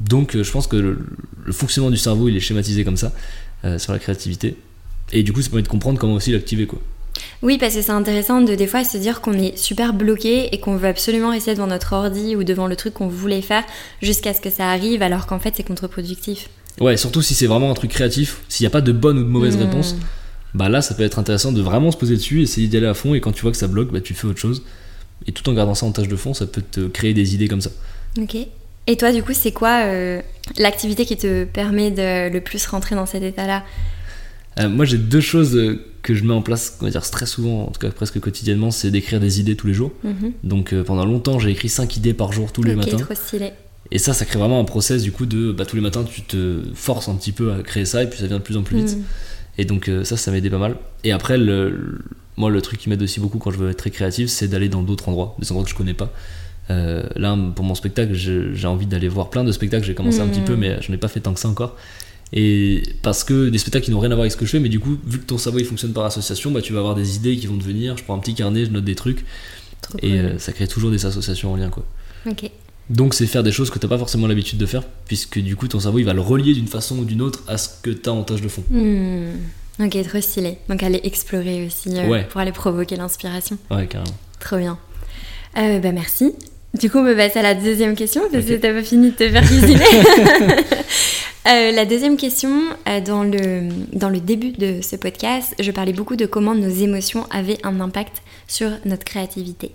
Donc, 0.00 0.36
euh, 0.36 0.44
je 0.44 0.52
pense 0.52 0.66
que 0.66 0.76
le, 0.76 0.98
le 1.44 1.52
fonctionnement 1.52 1.90
du 1.90 1.96
cerveau, 1.96 2.28
il 2.28 2.36
est 2.36 2.40
schématisé 2.40 2.84
comme 2.84 2.96
ça, 2.96 3.12
euh, 3.64 3.78
sur 3.78 3.92
la 3.92 3.98
créativité. 3.98 4.56
Et 5.12 5.22
du 5.22 5.32
coup, 5.32 5.42
ça 5.42 5.50
permet 5.50 5.62
de 5.62 5.68
comprendre 5.68 5.98
comment 5.98 6.14
aussi 6.14 6.30
l'activer, 6.30 6.66
quoi. 6.66 6.80
Oui, 7.42 7.58
parce 7.58 7.74
que 7.74 7.82
c'est 7.82 7.90
intéressant 7.90 8.40
de 8.40 8.54
des 8.54 8.66
fois 8.66 8.84
se 8.84 8.96
dire 8.98 9.20
qu'on 9.20 9.32
est 9.32 9.56
super 9.56 9.92
bloqué 9.92 10.54
et 10.54 10.60
qu'on 10.60 10.76
veut 10.76 10.88
absolument 10.88 11.30
rester 11.30 11.54
devant 11.54 11.66
notre 11.66 11.94
ordi 11.94 12.36
ou 12.36 12.44
devant 12.44 12.66
le 12.66 12.76
truc 12.76 12.94
qu'on 12.94 13.08
voulait 13.08 13.42
faire 13.42 13.64
jusqu'à 14.02 14.34
ce 14.34 14.40
que 14.40 14.50
ça 14.50 14.70
arrive, 14.70 15.02
alors 15.02 15.26
qu'en 15.26 15.38
fait 15.38 15.54
c'est 15.56 15.62
contre-productif. 15.62 16.48
Ouais, 16.80 16.96
surtout 16.96 17.22
si 17.22 17.34
c'est 17.34 17.46
vraiment 17.46 17.70
un 17.70 17.74
truc 17.74 17.90
créatif, 17.90 18.40
s'il 18.48 18.64
n'y 18.64 18.68
a 18.68 18.70
pas 18.70 18.80
de 18.80 18.92
bonne 18.92 19.18
ou 19.18 19.22
de 19.22 19.28
mauvaise 19.28 19.56
Hmm. 19.56 19.60
réponse, 19.62 19.96
bah 20.54 20.68
là, 20.68 20.82
ça 20.82 20.94
peut 20.94 21.02
être 21.02 21.18
intéressant 21.18 21.52
de 21.52 21.60
vraiment 21.60 21.90
se 21.92 21.96
poser 21.96 22.16
dessus, 22.16 22.42
essayer 22.42 22.66
d'y 22.68 22.76
aller 22.76 22.86
à 22.86 22.94
fond, 22.94 23.14
et 23.14 23.20
quand 23.20 23.32
tu 23.32 23.42
vois 23.42 23.50
que 23.52 23.56
ça 23.58 23.68
bloque, 23.68 23.92
bah 23.92 24.00
tu 24.00 24.14
fais 24.14 24.26
autre 24.26 24.38
chose. 24.40 24.62
Et 25.26 25.32
tout 25.32 25.48
en 25.50 25.52
gardant 25.52 25.74
ça 25.74 25.84
en 25.86 25.92
tâche 25.92 26.08
de 26.08 26.16
fond, 26.16 26.32
ça 26.34 26.46
peut 26.46 26.62
te 26.68 26.88
créer 26.88 27.12
des 27.14 27.34
idées 27.34 27.48
comme 27.48 27.60
ça. 27.60 27.70
Ok. 28.18 28.36
Et 28.86 28.96
toi, 28.96 29.12
du 29.12 29.22
coup, 29.22 29.32
c'est 29.34 29.52
quoi 29.52 29.82
euh, 29.84 30.20
l'activité 30.56 31.04
qui 31.04 31.16
te 31.16 31.44
permet 31.44 31.90
de 31.90 32.32
le 32.32 32.40
plus 32.40 32.66
rentrer 32.66 32.96
dans 32.96 33.06
cet 33.06 33.22
état-là? 33.22 33.62
Euh, 34.58 34.68
moi, 34.68 34.84
j'ai 34.86 34.96
deux 34.98 35.20
choses 35.20 35.54
euh, 35.54 35.84
que 36.02 36.14
je 36.14 36.24
mets 36.24 36.32
en 36.32 36.42
place, 36.42 36.78
on 36.80 36.86
va 36.86 36.90
dire 36.90 37.08
très 37.08 37.26
souvent, 37.26 37.64
en 37.64 37.70
tout 37.70 37.78
cas 37.78 37.90
presque 37.90 38.18
quotidiennement, 38.18 38.70
c'est 38.70 38.90
d'écrire 38.90 39.20
des 39.20 39.38
idées 39.38 39.54
tous 39.54 39.66
les 39.66 39.74
jours. 39.74 39.92
Mhm. 40.02 40.32
Donc 40.42 40.72
euh, 40.72 40.82
pendant 40.82 41.04
longtemps, 41.04 41.38
j'ai 41.38 41.50
écrit 41.50 41.68
5 41.68 41.98
idées 41.98 42.14
par 42.14 42.32
jour 42.32 42.50
tous 42.50 42.62
les 42.62 42.74
matins. 42.74 42.96
trop 42.96 43.14
stylé. 43.14 43.52
Et 43.92 43.98
ça, 43.98 44.12
ça 44.12 44.24
crée 44.24 44.38
vraiment 44.38 44.60
un 44.60 44.64
process 44.64 45.02
du 45.02 45.10
coup 45.12 45.26
de 45.26 45.52
bah, 45.52 45.66
tous 45.66 45.74
les 45.76 45.82
matins, 45.82 46.04
tu 46.04 46.22
te 46.22 46.62
forces 46.74 47.08
un 47.08 47.14
petit 47.16 47.32
peu 47.32 47.52
à 47.52 47.62
créer 47.62 47.84
ça, 47.84 48.02
et 48.02 48.08
puis 48.08 48.18
ça 48.20 48.26
vient 48.26 48.38
de 48.38 48.42
plus 48.42 48.56
en 48.56 48.62
plus 48.62 48.76
vite. 48.78 48.96
Hmm. 48.96 49.02
Et 49.58 49.64
donc 49.64 49.88
euh, 49.88 50.04
ça, 50.04 50.16
ça 50.16 50.30
m'aidait 50.30 50.50
pas 50.50 50.58
mal. 50.58 50.76
Et 51.04 51.12
après, 51.12 51.36
le, 51.38 51.70
le- 51.70 51.98
moi, 52.36 52.50
le 52.50 52.62
truc 52.62 52.78
qui 52.80 52.88
m'aide 52.88 53.02
aussi 53.02 53.20
beaucoup 53.20 53.38
quand 53.38 53.50
je 53.50 53.58
veux 53.58 53.70
être 53.70 53.78
très 53.78 53.90
créatif, 53.90 54.28
c'est 54.30 54.48
d'aller 54.48 54.68
dans 54.68 54.82
d'autres 54.82 55.08
endroits, 55.08 55.36
des 55.40 55.50
endroits 55.50 55.64
que 55.64 55.70
je 55.70 55.74
connais 55.74 55.94
pas. 55.94 56.12
Euh, 56.70 57.02
là, 57.16 57.36
pour 57.56 57.64
mon 57.64 57.74
spectacle, 57.74 58.14
j'ai 58.14 58.66
envie 58.66 58.86
d'aller 58.86 59.08
voir 59.08 59.28
plein 59.28 59.42
de 59.44 59.50
spectacles. 59.50 59.84
J'ai 59.84 59.94
commencé 59.94 60.20
un 60.20 60.28
petit 60.28 60.40
peu, 60.40 60.54
mais 60.56 60.80
je 60.80 60.92
n'ai 60.92 60.98
pas 60.98 61.08
fait 61.08 61.20
tant 61.20 61.34
que 61.34 61.40
ça 61.40 61.48
encore. 61.48 61.76
Et 62.32 62.82
parce 63.02 63.24
que 63.24 63.48
des 63.48 63.58
spectacles 63.58 63.86
qui 63.86 63.90
n'ont 63.90 63.98
rien 63.98 64.12
à 64.12 64.14
voir 64.14 64.22
avec 64.22 64.30
ce 64.32 64.36
que 64.36 64.46
je 64.46 64.52
fais, 64.52 64.60
mais 64.60 64.68
du 64.68 64.78
coup, 64.78 64.96
vu 65.04 65.18
que 65.18 65.24
ton 65.26 65.36
cerveau 65.36 65.58
il 65.58 65.64
fonctionne 65.64 65.92
par 65.92 66.04
association, 66.04 66.52
bah, 66.52 66.62
tu 66.62 66.72
vas 66.72 66.78
avoir 66.78 66.94
des 66.94 67.16
idées 67.16 67.36
qui 67.36 67.48
vont 67.48 67.58
te 67.58 67.64
venir. 67.64 67.96
Je 67.96 68.04
prends 68.04 68.14
un 68.14 68.20
petit 68.20 68.34
carnet, 68.34 68.64
je 68.66 68.70
note 68.70 68.84
des 68.84 68.94
trucs, 68.94 69.24
Trop 69.82 69.98
et 70.00 70.10
cool. 70.10 70.18
euh, 70.18 70.38
ça 70.38 70.52
crée 70.52 70.68
toujours 70.68 70.92
des 70.92 71.04
associations 71.06 71.52
en 71.52 71.56
lien, 71.56 71.70
quoi. 71.70 71.84
Ok. 72.30 72.48
Donc 72.90 73.14
c'est 73.14 73.26
faire 73.26 73.42
des 73.42 73.52
choses 73.52 73.70
que 73.70 73.78
t'as 73.78 73.88
pas 73.88 73.96
forcément 73.98 74.26
l'habitude 74.26 74.58
de 74.58 74.66
faire, 74.66 74.82
puisque 75.06 75.38
du 75.38 75.54
coup 75.56 75.68
ton 75.68 75.80
cerveau 75.80 75.98
il 76.00 76.04
va 76.04 76.12
le 76.12 76.20
relier 76.20 76.52
d'une 76.52 76.66
façon 76.66 76.98
ou 76.98 77.04
d'une 77.04 77.22
autre 77.22 77.42
à 77.48 77.56
ce 77.56 77.68
que 77.82 77.90
t'as 77.90 78.10
en 78.10 78.22
tâche 78.24 78.42
de 78.42 78.48
fond. 78.48 78.64
Hmm. 78.68 79.30
Ok, 79.82 79.96
trop 80.08 80.20
stylé. 80.20 80.58
Donc 80.68 80.82
aller 80.82 81.00
explorer 81.04 81.64
aussi 81.66 81.88
euh, 81.96 82.08
Ouais. 82.08 82.26
pour 82.28 82.40
aller 82.40 82.52
provoquer 82.52 82.96
l'inspiration. 82.96 83.56
Ouais, 83.70 83.86
carrément. 83.86 84.12
Trop 84.40 84.58
bien. 84.58 84.78
Euh, 85.56 85.78
bah 85.78 85.92
merci. 85.92 86.32
Du 86.78 86.90
coup, 86.90 86.98
on 86.98 87.04
peut 87.04 87.16
passer 87.16 87.38
à 87.38 87.42
la 87.42 87.54
deuxième 87.54 87.94
question 87.96 88.22
parce 88.30 88.44
que 88.44 88.54
Ok. 88.54 88.60
t'as 88.60 88.72
pas 88.72 88.82
fini 88.82 89.10
de 89.10 89.16
te 89.16 89.28
faire 89.30 89.44
cuisiner. 89.46 89.84
Euh, 91.46 91.72
la 91.72 91.86
deuxième 91.86 92.16
question, 92.18 92.50
euh, 92.86 93.00
dans, 93.00 93.22
le, 93.22 93.68
dans 93.92 94.10
le 94.10 94.20
début 94.20 94.50
de 94.52 94.82
ce 94.82 94.96
podcast, 94.96 95.54
je 95.58 95.70
parlais 95.70 95.94
beaucoup 95.94 96.16
de 96.16 96.26
comment 96.26 96.54
nos 96.54 96.68
émotions 96.68 97.26
avaient 97.30 97.58
un 97.62 97.80
impact 97.80 98.22
sur 98.46 98.70
notre 98.84 99.04
créativité. 99.04 99.72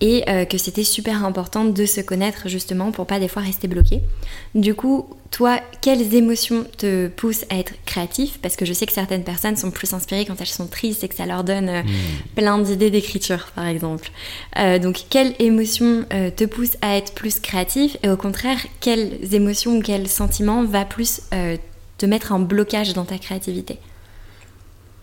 Et 0.00 0.24
euh, 0.28 0.44
que 0.44 0.58
c'était 0.58 0.84
super 0.84 1.24
important 1.24 1.64
de 1.64 1.86
se 1.86 2.00
connaître 2.00 2.48
justement 2.48 2.90
pour 2.90 3.06
pas 3.06 3.18
des 3.18 3.28
fois 3.28 3.42
rester 3.42 3.68
bloqué. 3.68 4.00
Du 4.54 4.74
coup, 4.74 5.06
toi, 5.30 5.60
quelles 5.80 6.14
émotions 6.14 6.64
te 6.76 7.08
poussent 7.08 7.44
à 7.50 7.58
être 7.58 7.72
créatif? 7.86 8.38
Parce 8.42 8.54
que 8.56 8.64
je 8.64 8.72
sais 8.72 8.86
que 8.86 8.92
certaines 8.92 9.24
personnes 9.24 9.56
sont 9.56 9.70
plus 9.70 9.92
inspirées 9.92 10.24
quand 10.24 10.40
elles 10.40 10.46
sont 10.46 10.66
tristes 10.66 11.04
et 11.04 11.08
que 11.08 11.14
ça 11.14 11.26
leur 11.26 11.42
donne 11.42 11.82
Hmm. 11.82 12.34
plein 12.36 12.58
d'idées 12.58 12.90
d'écriture, 12.90 13.48
par 13.54 13.66
exemple. 13.66 14.10
Donc, 14.80 15.04
quelles 15.10 15.34
émotions 15.38 16.04
te 16.36 16.44
poussent 16.44 16.76
à 16.82 16.96
être 16.96 17.14
plus 17.14 17.40
créatif? 17.40 17.96
Et 18.04 18.08
au 18.08 18.16
contraire, 18.16 18.58
quelles 18.80 19.34
émotions 19.34 19.78
ou 19.78 19.82
quels 19.82 20.08
sentiments 20.08 20.62
va 20.64 20.84
plus 20.84 20.93
euh, 21.32 21.56
te 21.98 22.06
mettre 22.06 22.32
en 22.32 22.40
blocage 22.40 22.92
dans 22.92 23.04
ta 23.04 23.18
créativité 23.18 23.78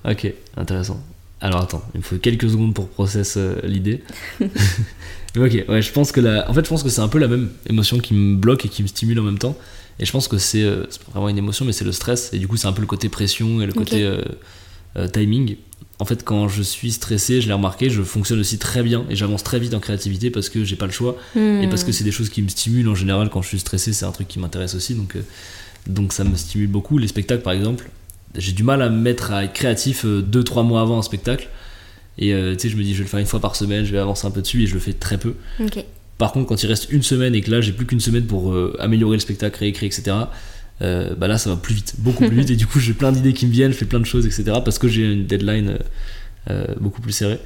Ok, 0.06 0.34
intéressant. 0.58 0.99
Alors 1.39 1.62
attends, 1.62 1.84
il 1.95 1.99
me 1.99 2.04
faut 2.04 2.17
quelques 2.17 2.49
secondes 2.49 2.73
pour 2.73 2.88
process 2.88 3.36
euh, 3.38 3.56
l'idée. 3.63 4.04
Ok, 5.38 5.63
ouais, 5.69 5.82
je 5.82 5.91
pense 5.93 6.12
que 6.12 6.19
la... 6.19 6.49
en 6.49 6.54
fait, 6.54 6.65
je 6.65 6.69
pense 6.69 6.84
que 6.84 6.89
c'est 6.89 6.99
un 6.99 7.08
peu 7.08 7.17
la 7.17 7.30
même 7.30 7.49
émotion 7.69 7.99
qui 7.99 8.13
me 8.13 8.36
bloque 8.36 8.65
et 8.65 8.69
qui 8.69 8.84
me 8.84 8.88
stimule 8.88 9.17
en 9.19 9.23
même 9.23 9.38
temps. 9.38 9.58
Et 9.99 10.06
je 10.06 10.12
pense 10.12 10.27
que 10.27 10.38
c'est 10.38 10.63
euh, 10.63 10.84
vraiment 11.12 11.30
une 11.30 11.38
émotion, 11.38 11.63
mais 11.63 11.71
c'est 11.71 11.86
le 11.86 11.93
stress. 11.93 12.32
Et 12.34 12.39
du 12.39 12.47
coup, 12.47 12.58
c'est 12.58 12.67
un 12.67 12.73
peu 12.73 12.82
le 12.82 12.88
côté 12.88 13.08
pression 13.08 13.62
et 13.62 13.65
le 13.65 13.71
côté 13.71 14.04
euh, 14.04 15.08
timing. 15.08 15.56
En 15.99 16.06
fait, 16.06 16.25
quand 16.25 16.49
je 16.49 16.62
suis 16.62 16.91
stressé, 16.91 17.39
je 17.39 17.47
l'ai 17.47 17.54
remarqué, 17.54 17.89
je 17.89 18.01
fonctionne 18.01 18.39
aussi 18.39 18.58
très 18.58 18.84
bien 18.84 19.06
et 19.10 19.15
j'avance 19.15 19.43
très 19.43 19.60
vite 19.60 19.73
en 19.73 19.80
créativité 19.80 20.32
parce 20.32 20.49
que 20.49 20.65
j'ai 20.65 20.75
pas 20.75 20.88
le 20.88 20.91
choix 20.91 21.15
et 21.36 21.67
parce 21.69 21.84
que 21.84 21.91
c'est 21.91 22.04
des 22.04 22.12
choses 22.12 22.30
qui 22.30 22.41
me 22.41 22.49
stimulent 22.49 22.89
en 22.89 22.95
général. 22.95 23.30
Quand 23.30 23.43
je 23.43 23.49
suis 23.49 23.60
stressé, 23.60 23.93
c'est 23.93 24.06
un 24.06 24.12
truc 24.12 24.27
qui 24.27 24.39
m'intéresse 24.39 24.73
aussi, 24.73 24.95
donc, 24.95 25.15
donc 25.88 26.13
ça 26.13 26.24
me 26.24 26.36
stimule 26.36 26.67
beaucoup. 26.67 26.98
Les 26.98 27.08
spectacles, 27.08 27.44
par 27.44 27.54
exemple, 27.54 27.89
j'ai 28.36 28.52
du 28.52 28.63
mal 28.63 28.82
à 28.82 28.89
me 28.89 28.98
mettre 28.98 29.32
à 29.32 29.44
être 29.44 29.54
créatif 29.54 30.06
2-3 30.06 30.65
mois 30.65 30.82
avant 30.82 30.98
un 30.98 31.02
spectacle. 31.02 31.50
Et 32.17 32.34
euh, 32.34 32.54
tu 32.54 32.62
sais, 32.62 32.70
je 32.70 32.78
me 32.78 32.84
dis, 32.84 32.94
je 32.94 33.00
vais 33.00 33.04
le 33.06 33.10
faire 33.10 33.20
une 33.20 33.26
fois 33.26 33.39
par 33.39 33.56
semaine, 33.56 33.86
je 33.86 33.91
vais 33.91 33.98
avancer 33.98 34.28
un 34.28 34.32
peu 34.32 34.41
dessus 34.41 34.63
et 34.63 34.67
je 34.67 34.74
le 34.74 34.80
fais 34.80 34.94
très 34.94 35.17
peu. 35.17 35.36
Par 36.17 36.34
contre, 36.34 36.48
quand 36.48 36.62
il 36.62 36.67
reste 36.67 36.91
une 36.91 37.04
semaine 37.04 37.34
et 37.34 37.41
que 37.41 37.50
là, 37.50 37.62
j'ai 37.62 37.72
plus 37.72 37.86
qu'une 37.86 38.00
semaine 38.00 38.26
pour 38.26 38.54
euh, 38.54 38.76
améliorer 38.80 39.15
le 39.15 39.22
spectacle, 39.22 39.58
réécrire, 39.60 39.88
etc., 39.88 40.15
euh, 40.82 41.13
bah 41.15 41.28
là, 41.28 41.38
ça 41.38 41.50
va 41.50 41.56
plus 41.56 41.76
vite, 41.76 41.96
beaucoup 42.00 42.26
plus 42.26 42.36
vite. 42.36 42.50
Et 42.50 42.56
du 42.56 42.65
coup, 42.65 42.80
j'ai 42.80 42.94
plein 42.94 43.12
d'idées 43.12 43.34
qui 43.34 43.46
me 43.46 43.52
viennent, 43.52 43.72
je 43.72 43.78
fais 43.78 43.86
plein 43.86 44.00
de 44.00 44.06
choses, 44.06 44.26
etc., 44.26 44.60
parce 44.63 44.80
que 44.80 44.88
j'ai 44.88 45.04
une 45.04 45.26
deadline 45.26 45.70
euh, 45.70 45.78
euh, 46.50 46.65
beaucoup 46.80 47.02
plus 47.02 47.12
serrée. 47.12 47.39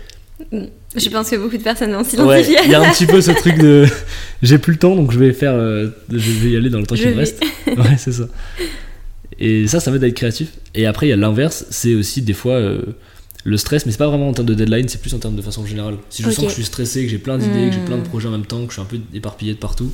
Je 0.51 1.09
pense 1.09 1.29
que 1.29 1.35
beaucoup 1.37 1.57
de 1.57 1.63
personnes 1.63 1.91
vont 1.91 1.99
Ouais, 1.99 2.03
s'identifier. 2.03 2.57
il 2.65 2.71
y 2.71 2.75
a 2.75 2.81
un 2.81 2.91
petit 2.91 3.05
peu 3.05 3.21
ce 3.21 3.31
truc 3.39 3.57
de 3.57 3.85
j'ai 4.41 4.57
plus 4.57 4.73
le 4.73 4.79
temps 4.79 4.95
donc 4.95 5.11
je 5.11 5.17
vais 5.19 5.31
faire 5.31 5.53
euh, 5.53 5.87
je 6.09 6.31
vais 6.31 6.49
y 6.51 6.57
aller 6.57 6.69
dans 6.69 6.79
le 6.79 6.85
temps 6.85 6.95
qui 6.95 7.07
me 7.07 7.15
reste. 7.15 7.41
Ouais, 7.67 7.95
c'est 7.97 8.11
ça. 8.11 8.27
Et 9.39 9.67
ça, 9.67 9.79
ça 9.79 9.91
m'aide 9.91 10.03
à 10.03 10.07
être 10.07 10.13
créatif. 10.15 10.49
Et 10.75 10.85
après, 10.85 11.07
il 11.07 11.09
y 11.09 11.13
a 11.13 11.17
l'inverse, 11.17 11.65
c'est 11.69 11.93
aussi 11.95 12.21
des 12.21 12.33
fois 12.33 12.53
euh, 12.55 12.81
le 13.43 13.57
stress, 13.57 13.85
mais 13.85 13.91
c'est 13.91 13.97
pas 13.97 14.07
vraiment 14.07 14.29
en 14.29 14.33
termes 14.33 14.47
de 14.47 14.53
deadline, 14.53 14.87
c'est 14.87 15.01
plus 15.01 15.13
en 15.13 15.19
termes 15.19 15.35
de 15.35 15.41
façon 15.41 15.65
générale. 15.65 15.95
Si 16.09 16.23
je 16.23 16.29
sens 16.31 16.45
que 16.45 16.49
je 16.49 16.55
suis 16.55 16.63
stressé, 16.65 17.03
que 17.03 17.09
j'ai 17.11 17.17
plein 17.17 17.37
d'idées, 17.37 17.69
que 17.69 17.75
j'ai 17.75 17.81
plein 17.85 17.97
de 17.97 18.01
Hmm. 18.01 18.07
projets 18.09 18.27
en 18.27 18.31
même 18.31 18.45
temps, 18.45 18.61
que 18.65 18.69
je 18.73 18.73
suis 18.73 18.81
un 18.81 18.85
peu 18.85 18.97
éparpillé 19.13 19.53
de 19.53 19.57
partout, 19.59 19.91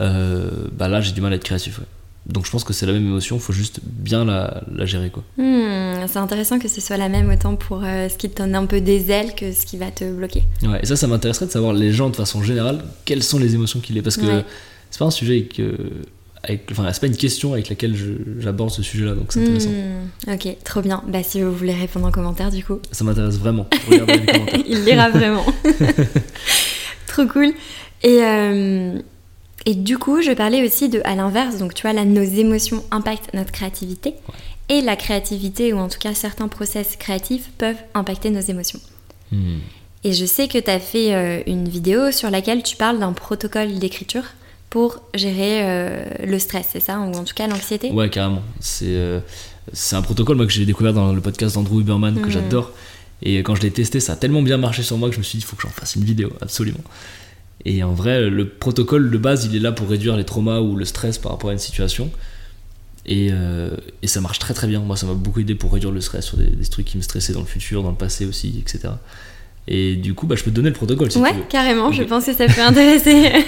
euh, 0.00 0.50
bah 0.72 0.88
là, 0.88 1.00
j'ai 1.00 1.12
du 1.12 1.20
mal 1.20 1.32
à 1.32 1.36
être 1.36 1.44
créatif. 1.44 1.78
ouais. 1.78 1.84
Donc 2.26 2.46
je 2.46 2.50
pense 2.50 2.64
que 2.64 2.72
c'est 2.72 2.86
la 2.86 2.92
même 2.92 3.04
émotion, 3.06 3.38
faut 3.38 3.52
juste 3.52 3.80
bien 3.84 4.24
la, 4.24 4.62
la 4.74 4.86
gérer 4.86 5.10
quoi. 5.10 5.22
Hmm, 5.36 6.06
c'est 6.06 6.18
intéressant 6.18 6.58
que 6.58 6.68
ce 6.68 6.80
soit 6.80 6.96
la 6.96 7.08
même 7.10 7.28
autant 7.30 7.54
pour 7.56 7.82
euh, 7.84 8.08
ce 8.08 8.16
qui 8.16 8.30
te 8.30 8.38
donne 8.38 8.54
un 8.54 8.64
peu 8.64 8.80
des 8.80 9.10
ailes 9.10 9.34
que 9.34 9.52
ce 9.52 9.66
qui 9.66 9.76
va 9.76 9.90
te 9.90 10.10
bloquer. 10.10 10.42
Ouais, 10.62 10.80
et 10.82 10.86
ça, 10.86 10.96
ça 10.96 11.06
m'intéresserait 11.06 11.46
de 11.46 11.50
savoir 11.50 11.74
les 11.74 11.92
gens 11.92 12.08
de 12.08 12.16
façon 12.16 12.42
générale, 12.42 12.82
quelles 13.04 13.22
sont 13.22 13.38
les 13.38 13.54
émotions 13.54 13.80
qu'il 13.80 13.98
est. 13.98 14.02
Parce 14.02 14.16
que 14.16 14.24
Ouais. 14.24 14.44
c'est 14.90 14.98
pas 14.98 15.04
un 15.04 15.10
sujet 15.10 15.34
avec. 15.34 15.60
euh, 15.60 15.76
avec- 16.46 16.68
enfin, 16.72 16.90
c'est 16.92 17.00
pas 17.00 17.06
une 17.08 17.16
question 17.16 17.52
avec 17.54 17.68
laquelle 17.70 17.94
j'aborde 18.40 18.70
ce 18.70 18.82
sujet-là, 18.82 19.12
donc 19.14 19.26
c'est 19.32 19.42
intéressant. 19.42 19.70
Hmm, 19.70 20.32
ok, 20.32 20.56
trop 20.64 20.80
bien. 20.82 21.02
Bah 21.06 21.22
si 21.22 21.40
vous 21.42 21.52
voulez 21.54 21.72
répondre 21.74 22.06
en 22.06 22.10
commentaire 22.10 22.50
du 22.50 22.64
coup, 22.64 22.80
Ça 22.90 23.04
m'intéresse 23.04 23.36
vraiment. 23.38 23.66
Regardez 23.90 24.18
les 24.18 24.26
commentaires. 24.26 24.60
il 24.66 24.84
lira 24.84 25.10
vraiment. 25.10 25.44
trop 27.06 27.26
cool. 27.26 27.52
Et, 28.02 28.18
euh, 28.22 28.98
et 29.66 29.74
du 29.74 29.98
coup, 29.98 30.22
je 30.22 30.32
parlais 30.32 30.64
aussi 30.64 30.88
de 30.88 31.00
à 31.04 31.14
l'inverse, 31.14 31.58
donc 31.58 31.74
tu 31.74 31.82
vois 31.82 31.92
là, 31.92 32.04
nos 32.04 32.22
émotions 32.22 32.84
impactent 32.90 33.32
notre 33.34 33.52
créativité. 33.52 34.14
Et 34.70 34.80
la 34.80 34.96
créativité, 34.96 35.72
ou 35.74 35.78
en 35.78 35.88
tout 35.88 35.98
cas 35.98 36.14
certains 36.14 36.48
process 36.48 36.96
créatifs, 36.96 37.50
peuvent 37.58 37.76
impacter 37.92 38.30
nos 38.30 38.40
émotions. 38.40 38.80
Hmm. 39.30 39.58
Et 40.04 40.12
je 40.12 40.24
sais 40.24 40.48
que 40.48 40.58
tu 40.58 40.70
as 40.70 40.80
fait 40.80 41.14
euh, 41.14 41.42
une 41.46 41.68
vidéo 41.68 42.10
sur 42.12 42.30
laquelle 42.30 42.62
tu 42.62 42.76
parles 42.76 42.98
d'un 42.98 43.12
protocole 43.12 43.78
d'écriture 43.78 44.24
pour 44.70 45.00
gérer 45.14 45.62
euh, 45.64 46.04
le 46.24 46.38
stress, 46.38 46.68
c'est 46.72 46.80
ça? 46.80 46.98
Ou 46.98 47.12
en 47.14 47.24
tout 47.24 47.34
cas 47.34 47.46
l'anxiété? 47.46 47.90
Ouais, 47.90 48.08
carrément. 48.10 48.42
C'est 48.60 48.86
euh, 48.88 49.20
c'est 49.72 49.96
un 49.96 50.02
protocole 50.02 50.36
moi, 50.36 50.46
que 50.46 50.52
j'ai 50.52 50.66
découvert 50.66 50.92
dans 50.92 51.12
le 51.12 51.20
podcast 51.20 51.54
d'Andrew 51.54 51.80
Huberman 51.80 52.14
que 52.20 52.26
Mhm. 52.26 52.30
j'adore. 52.30 52.72
Et 53.22 53.38
quand 53.42 53.54
je 53.54 53.62
l'ai 53.62 53.70
testé, 53.70 54.00
ça 54.00 54.12
a 54.14 54.16
tellement 54.16 54.42
bien 54.42 54.58
marché 54.58 54.82
sur 54.82 54.98
moi 54.98 55.08
que 55.08 55.14
je 55.14 55.20
me 55.20 55.24
suis 55.24 55.38
dit, 55.38 55.44
il 55.44 55.46
faut 55.46 55.56
que 55.56 55.62
j'en 55.62 55.70
fasse 55.70 55.94
une 55.96 56.04
vidéo, 56.04 56.30
absolument. 56.42 56.80
Et 57.66 57.82
en 57.82 57.92
vrai, 57.94 58.28
le 58.28 58.48
protocole 58.48 59.10
de 59.10 59.18
base, 59.18 59.46
il 59.46 59.56
est 59.56 59.60
là 59.60 59.72
pour 59.72 59.88
réduire 59.88 60.16
les 60.16 60.24
traumas 60.24 60.60
ou 60.60 60.76
le 60.76 60.84
stress 60.84 61.18
par 61.18 61.32
rapport 61.32 61.50
à 61.50 61.52
une 61.54 61.58
situation. 61.58 62.10
Et, 63.06 63.28
euh, 63.32 63.70
et 64.02 64.06
ça 64.06 64.20
marche 64.20 64.38
très 64.38 64.54
très 64.54 64.66
bien. 64.66 64.80
Moi, 64.80 64.96
ça 64.96 65.06
m'a 65.06 65.14
beaucoup 65.14 65.40
aidé 65.40 65.54
pour 65.54 65.72
réduire 65.72 65.90
le 65.92 66.00
stress 66.00 66.26
sur 66.26 66.36
des, 66.36 66.46
des 66.46 66.66
trucs 66.66 66.86
qui 66.86 66.96
me 66.96 67.02
stressaient 67.02 67.32
dans 67.32 67.40
le 67.40 67.46
futur, 67.46 67.82
dans 67.82 67.90
le 67.90 67.96
passé 67.96 68.26
aussi, 68.26 68.54
etc. 68.60 68.94
Et 69.66 69.96
du 69.96 70.12
coup, 70.12 70.26
bah, 70.26 70.36
je 70.36 70.44
peux 70.44 70.50
te 70.50 70.56
donner 70.56 70.68
le 70.68 70.74
protocole 70.74 71.10
si 71.10 71.16
Ouais, 71.18 71.30
tu 71.32 71.36
veux. 71.38 71.42
carrément, 71.48 71.90
je 71.90 72.02
pense 72.02 72.26
que 72.26 72.34
ça 72.34 72.46
peut 72.46 72.60
intéresser. 72.62 73.32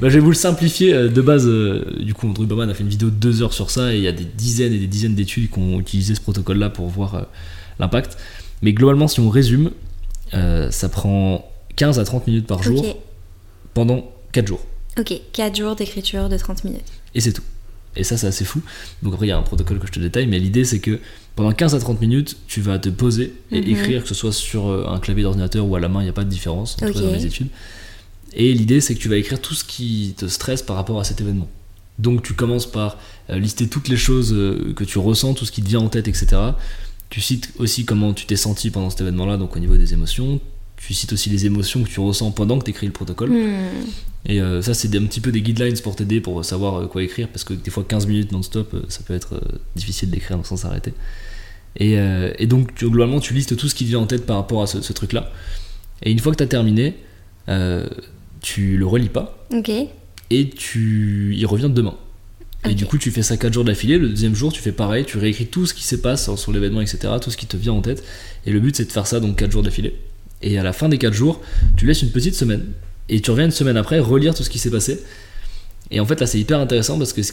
Bah, 0.00 0.08
je 0.08 0.14
vais 0.14 0.20
vous 0.20 0.30
le 0.30 0.34
simplifier. 0.36 0.94
euh, 0.94 1.08
De 1.10 1.20
base, 1.20 1.46
euh, 1.46 1.84
du 2.00 2.14
coup, 2.14 2.26
Andrew 2.26 2.44
Huberman 2.44 2.70
a 2.70 2.72
fait 2.74 2.82
une 2.84 2.88
vidéo 2.88 3.10
de 3.10 3.14
deux 3.16 3.42
heures 3.42 3.52
sur 3.52 3.70
ça 3.70 3.92
et 3.92 3.98
il 3.98 4.02
y 4.02 4.08
a 4.08 4.12
des 4.12 4.24
dizaines 4.24 4.72
et 4.72 4.78
des 4.78 4.86
dizaines 4.86 5.14
d'études 5.14 5.50
qui 5.50 5.58
ont 5.58 5.78
utilisé 5.78 6.14
ce 6.14 6.22
protocole-là 6.22 6.70
pour 6.70 6.86
voir 6.88 7.14
euh, 7.16 7.20
l'impact. 7.78 8.16
Mais 8.62 8.72
globalement, 8.72 9.08
si 9.08 9.20
on 9.20 9.28
résume, 9.28 9.72
ça 10.32 10.88
prend 10.88 11.50
15 11.76 11.98
à 11.98 12.04
30 12.04 12.26
minutes 12.28 12.46
par 12.46 12.62
jour 12.62 12.80
ok, 12.86 12.96
pendant 13.74 14.10
4 14.32 14.46
jours. 14.46 14.64
ok, 14.98 15.12
4 15.32 15.56
jours 15.56 15.76
d'écriture 15.76 16.28
de 16.28 16.36
30 16.36 16.64
minutes. 16.64 16.86
Et 17.14 17.20
c'est 17.20 17.32
tout. 17.32 17.42
Et 17.96 18.04
ça, 18.04 18.16
c'est 18.16 18.28
assez 18.28 18.44
fou. 18.44 18.60
Donc 19.02 19.14
après, 19.14 19.26
il 19.26 19.30
y 19.30 19.32
a 19.32 19.38
un 19.38 19.42
protocole 19.42 19.80
que 19.80 19.86
je 19.88 19.92
te 19.92 19.98
détaille, 19.98 20.26
mais 20.28 20.38
l'idée, 20.38 20.64
c'est 20.64 20.78
que 20.78 21.00
pendant 21.34 21.52
15 21.52 21.74
à 21.74 21.80
30 21.80 22.00
minutes, 22.00 22.36
tu 22.46 22.60
vas 22.60 22.78
te 22.78 22.88
poser 22.88 23.34
et 23.50 23.60
Mhm. 23.60 23.68
écrire, 23.68 24.02
que 24.02 24.08
ce 24.08 24.14
soit 24.14 24.32
sur 24.32 24.68
euh, 24.68 24.86
un 24.88 25.00
clavier 25.00 25.24
d'ordinateur 25.24 25.66
ou 25.66 25.74
à 25.74 25.80
la 25.80 25.88
main, 25.88 26.00
il 26.00 26.04
n'y 26.04 26.10
a 26.10 26.12
pas 26.12 26.22
de 26.24 26.28
différence 26.30 26.76
entre 26.80 27.00
dans 27.00 27.10
les 27.12 27.26
études. 27.26 27.48
Et 28.32 28.52
l'idée, 28.54 28.80
c'est 28.80 28.94
que 28.94 29.00
tu 29.00 29.08
vas 29.08 29.16
écrire 29.16 29.40
tout 29.40 29.54
ce 29.54 29.64
qui 29.64 30.14
te 30.16 30.26
stresse 30.28 30.62
par 30.62 30.76
rapport 30.76 31.00
à 31.00 31.04
cet 31.04 31.20
événement. 31.20 31.48
Donc 31.98 32.22
tu 32.22 32.34
commences 32.34 32.70
par 32.70 32.96
euh, 33.28 33.38
lister 33.40 33.66
toutes 33.68 33.88
les 33.88 33.96
choses 33.96 34.32
euh, 34.32 34.72
que 34.76 34.84
tu 34.84 34.98
ressens, 34.98 35.34
tout 35.34 35.44
ce 35.44 35.50
qui 35.52 35.60
te 35.62 35.68
vient 35.68 35.80
en 35.80 35.88
tête, 35.88 36.06
etc. 36.06 36.28
Tu 37.10 37.20
cites 37.20 37.52
aussi 37.58 37.84
comment 37.84 38.14
tu 38.14 38.24
t'es 38.26 38.36
senti 38.36 38.70
pendant 38.70 38.88
cet 38.88 39.00
événement-là, 39.00 39.36
donc 39.36 39.56
au 39.56 39.58
niveau 39.58 39.76
des 39.76 39.92
émotions. 39.94 40.40
Tu 40.86 40.94
cites 40.94 41.12
aussi 41.12 41.28
les 41.30 41.46
émotions 41.46 41.82
que 41.84 41.88
tu 41.88 42.00
ressens 42.00 42.30
pendant 42.32 42.58
que 42.58 42.64
tu 42.64 42.70
écris 42.70 42.86
le 42.86 42.92
protocole. 42.92 43.30
Hmm, 43.30 43.86
Et 44.26 44.40
euh, 44.40 44.60
ça, 44.62 44.74
c'est 44.74 44.94
un 44.96 45.04
petit 45.04 45.20
peu 45.20 45.30
des 45.30 45.42
guidelines 45.42 45.78
pour 45.80 45.94
t'aider, 45.94 46.20
pour 46.20 46.44
savoir 46.44 46.74
euh, 46.80 46.86
quoi 46.86 47.02
écrire, 47.02 47.28
parce 47.28 47.44
que 47.44 47.52
des 47.52 47.70
fois 47.70 47.84
15 47.86 48.06
minutes 48.06 48.32
non-stop, 48.32 48.72
euh, 48.74 48.82
ça 48.88 49.00
peut 49.06 49.14
être 49.14 49.40
difficile 49.76 50.10
d'écrire 50.10 50.38
sans 50.44 50.56
s'arrêter. 50.56 50.92
Et, 51.76 51.98
euh, 51.98 52.32
et 52.38 52.46
donc, 52.46 52.74
tu- 52.74 52.88
globalement, 52.90 53.20
tu 53.20 53.34
listes 53.34 53.56
tout 53.56 53.68
ce 53.68 53.74
qui 53.74 53.84
te 53.84 53.90
vient 53.90 54.00
en 54.00 54.06
tête 54.06 54.26
par 54.26 54.36
rapport 54.36 54.62
à 54.62 54.66
ce, 54.66 54.80
ce 54.80 54.92
truc-là. 54.92 55.30
Et 56.02 56.10
une 56.10 56.18
fois 56.18 56.32
que 56.32 56.38
tu 56.38 56.42
as 56.44 56.48
terminé, 56.48 56.96
euh, 57.48 57.86
tu 58.40 58.76
le 58.78 58.86
relis 58.86 59.10
pas, 59.10 59.46
Ok, 59.54 59.70
et 60.30 60.48
tu 60.50 61.34
y 61.36 61.44
reviens 61.44 61.68
demain. 61.68 61.94
Et 62.68 62.74
du 62.74 62.84
coup, 62.86 62.98
tu 62.98 63.10
fais 63.10 63.22
ça 63.22 63.36
4 63.36 63.52
jours 63.54 63.64
d'affilée. 63.64 63.96
Le 63.98 64.08
deuxième 64.08 64.34
jour, 64.34 64.52
tu 64.52 64.60
fais 64.60 64.72
pareil, 64.72 65.04
tu 65.06 65.18
réécris 65.18 65.46
tout 65.46 65.66
ce 65.66 65.72
qui 65.74 65.82
se 65.84 65.96
passe 65.96 66.24
sur, 66.24 66.38
sur 66.38 66.52
l'événement, 66.52 66.80
etc., 66.82 67.14
tout 67.22 67.30
ce 67.30 67.36
qui 67.36 67.46
te 67.46 67.56
vient 67.56 67.72
en 67.72 67.80
tête. 67.82 68.02
Et 68.46 68.50
le 68.50 68.60
but, 68.60 68.76
c'est 68.76 68.84
de 68.86 68.92
faire 68.92 69.06
ça 69.06 69.20
donc 69.20 69.36
4 69.36 69.50
jours 69.50 69.62
d'affilée. 69.62 69.94
Et 70.42 70.58
à 70.58 70.62
la 70.62 70.72
fin 70.72 70.88
des 70.88 70.98
4 70.98 71.12
jours, 71.12 71.40
tu 71.76 71.86
laisses 71.86 72.02
une 72.02 72.10
petite 72.10 72.34
semaine. 72.34 72.64
Et 73.08 73.20
tu 73.20 73.30
reviens 73.30 73.46
une 73.46 73.50
semaine 73.50 73.76
après 73.76 73.98
relire 73.98 74.34
tout 74.34 74.42
ce 74.42 74.50
qui 74.50 74.58
s'est 74.58 74.70
passé. 74.70 75.00
Et 75.90 76.00
en 76.00 76.06
fait, 76.06 76.20
là, 76.20 76.26
c'est 76.26 76.38
hyper 76.38 76.58
intéressant 76.60 76.98
parce 76.98 77.12
que 77.12 77.22
ce 77.22 77.32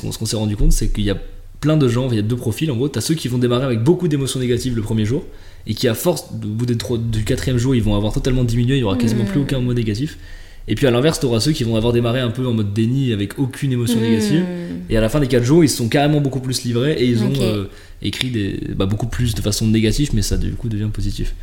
qu'on 0.00 0.12
ce 0.12 0.24
s'est 0.26 0.36
rendu 0.36 0.56
compte, 0.56 0.72
c'est 0.72 0.88
qu'il 0.88 1.04
y 1.04 1.10
a 1.10 1.16
plein 1.60 1.76
de 1.76 1.86
gens, 1.88 2.08
il 2.10 2.16
y 2.16 2.18
a 2.18 2.22
deux 2.22 2.36
profils. 2.36 2.70
En 2.70 2.76
gros, 2.76 2.88
tu 2.88 2.98
as 2.98 3.02
ceux 3.02 3.14
qui 3.14 3.28
vont 3.28 3.38
démarrer 3.38 3.64
avec 3.64 3.82
beaucoup 3.84 4.08
d'émotions 4.08 4.40
négatives 4.40 4.74
le 4.74 4.82
premier 4.82 5.04
jour 5.04 5.24
et 5.66 5.74
qui, 5.74 5.86
à 5.86 5.94
force, 5.94 6.24
au 6.32 6.46
bout 6.48 6.66
des 6.66 6.76
trois- 6.76 6.98
du 6.98 7.22
quatrième 7.24 7.58
jour, 7.58 7.74
ils 7.76 7.82
vont 7.82 7.94
avoir 7.94 8.12
totalement 8.12 8.42
diminué, 8.42 8.76
il 8.76 8.80
y 8.80 8.82
aura 8.82 8.96
quasiment 8.96 9.24
plus 9.24 9.40
aucun 9.40 9.60
mot 9.60 9.72
négatif. 9.72 10.18
Et 10.66 10.74
puis 10.74 10.86
à 10.86 10.90
l'inverse, 10.90 11.20
tu 11.20 11.26
auras 11.26 11.38
ceux 11.40 11.52
qui 11.52 11.62
vont 11.64 11.76
avoir 11.76 11.92
démarré 11.92 12.18
un 12.20 12.30
peu 12.30 12.46
en 12.46 12.52
mode 12.52 12.72
déni 12.72 13.12
avec 13.12 13.38
aucune 13.38 13.70
émotion 13.72 14.00
négative. 14.00 14.42
Hmm, 14.42 14.90
Et 14.90 14.96
à 14.96 15.00
la 15.00 15.08
fin 15.08 15.20
des 15.20 15.28
4 15.28 15.44
jours, 15.44 15.62
ils 15.64 15.68
sont 15.70 15.88
carrément 15.88 16.20
beaucoup 16.20 16.40
plus 16.40 16.64
livrés 16.64 16.92
et 16.94 17.06
ils 17.06 17.22
ont 17.22 17.32
euh, 17.42 17.64
écrit 18.02 18.30
des, 18.30 18.58
bah, 18.74 18.86
beaucoup 18.86 19.06
plus 19.06 19.34
de 19.34 19.40
façon 19.40 19.66
négative, 19.68 20.10
mais 20.14 20.22
ça 20.22 20.36
du 20.36 20.52
coup 20.52 20.68
devient 20.68 20.88
positif. 20.92 21.34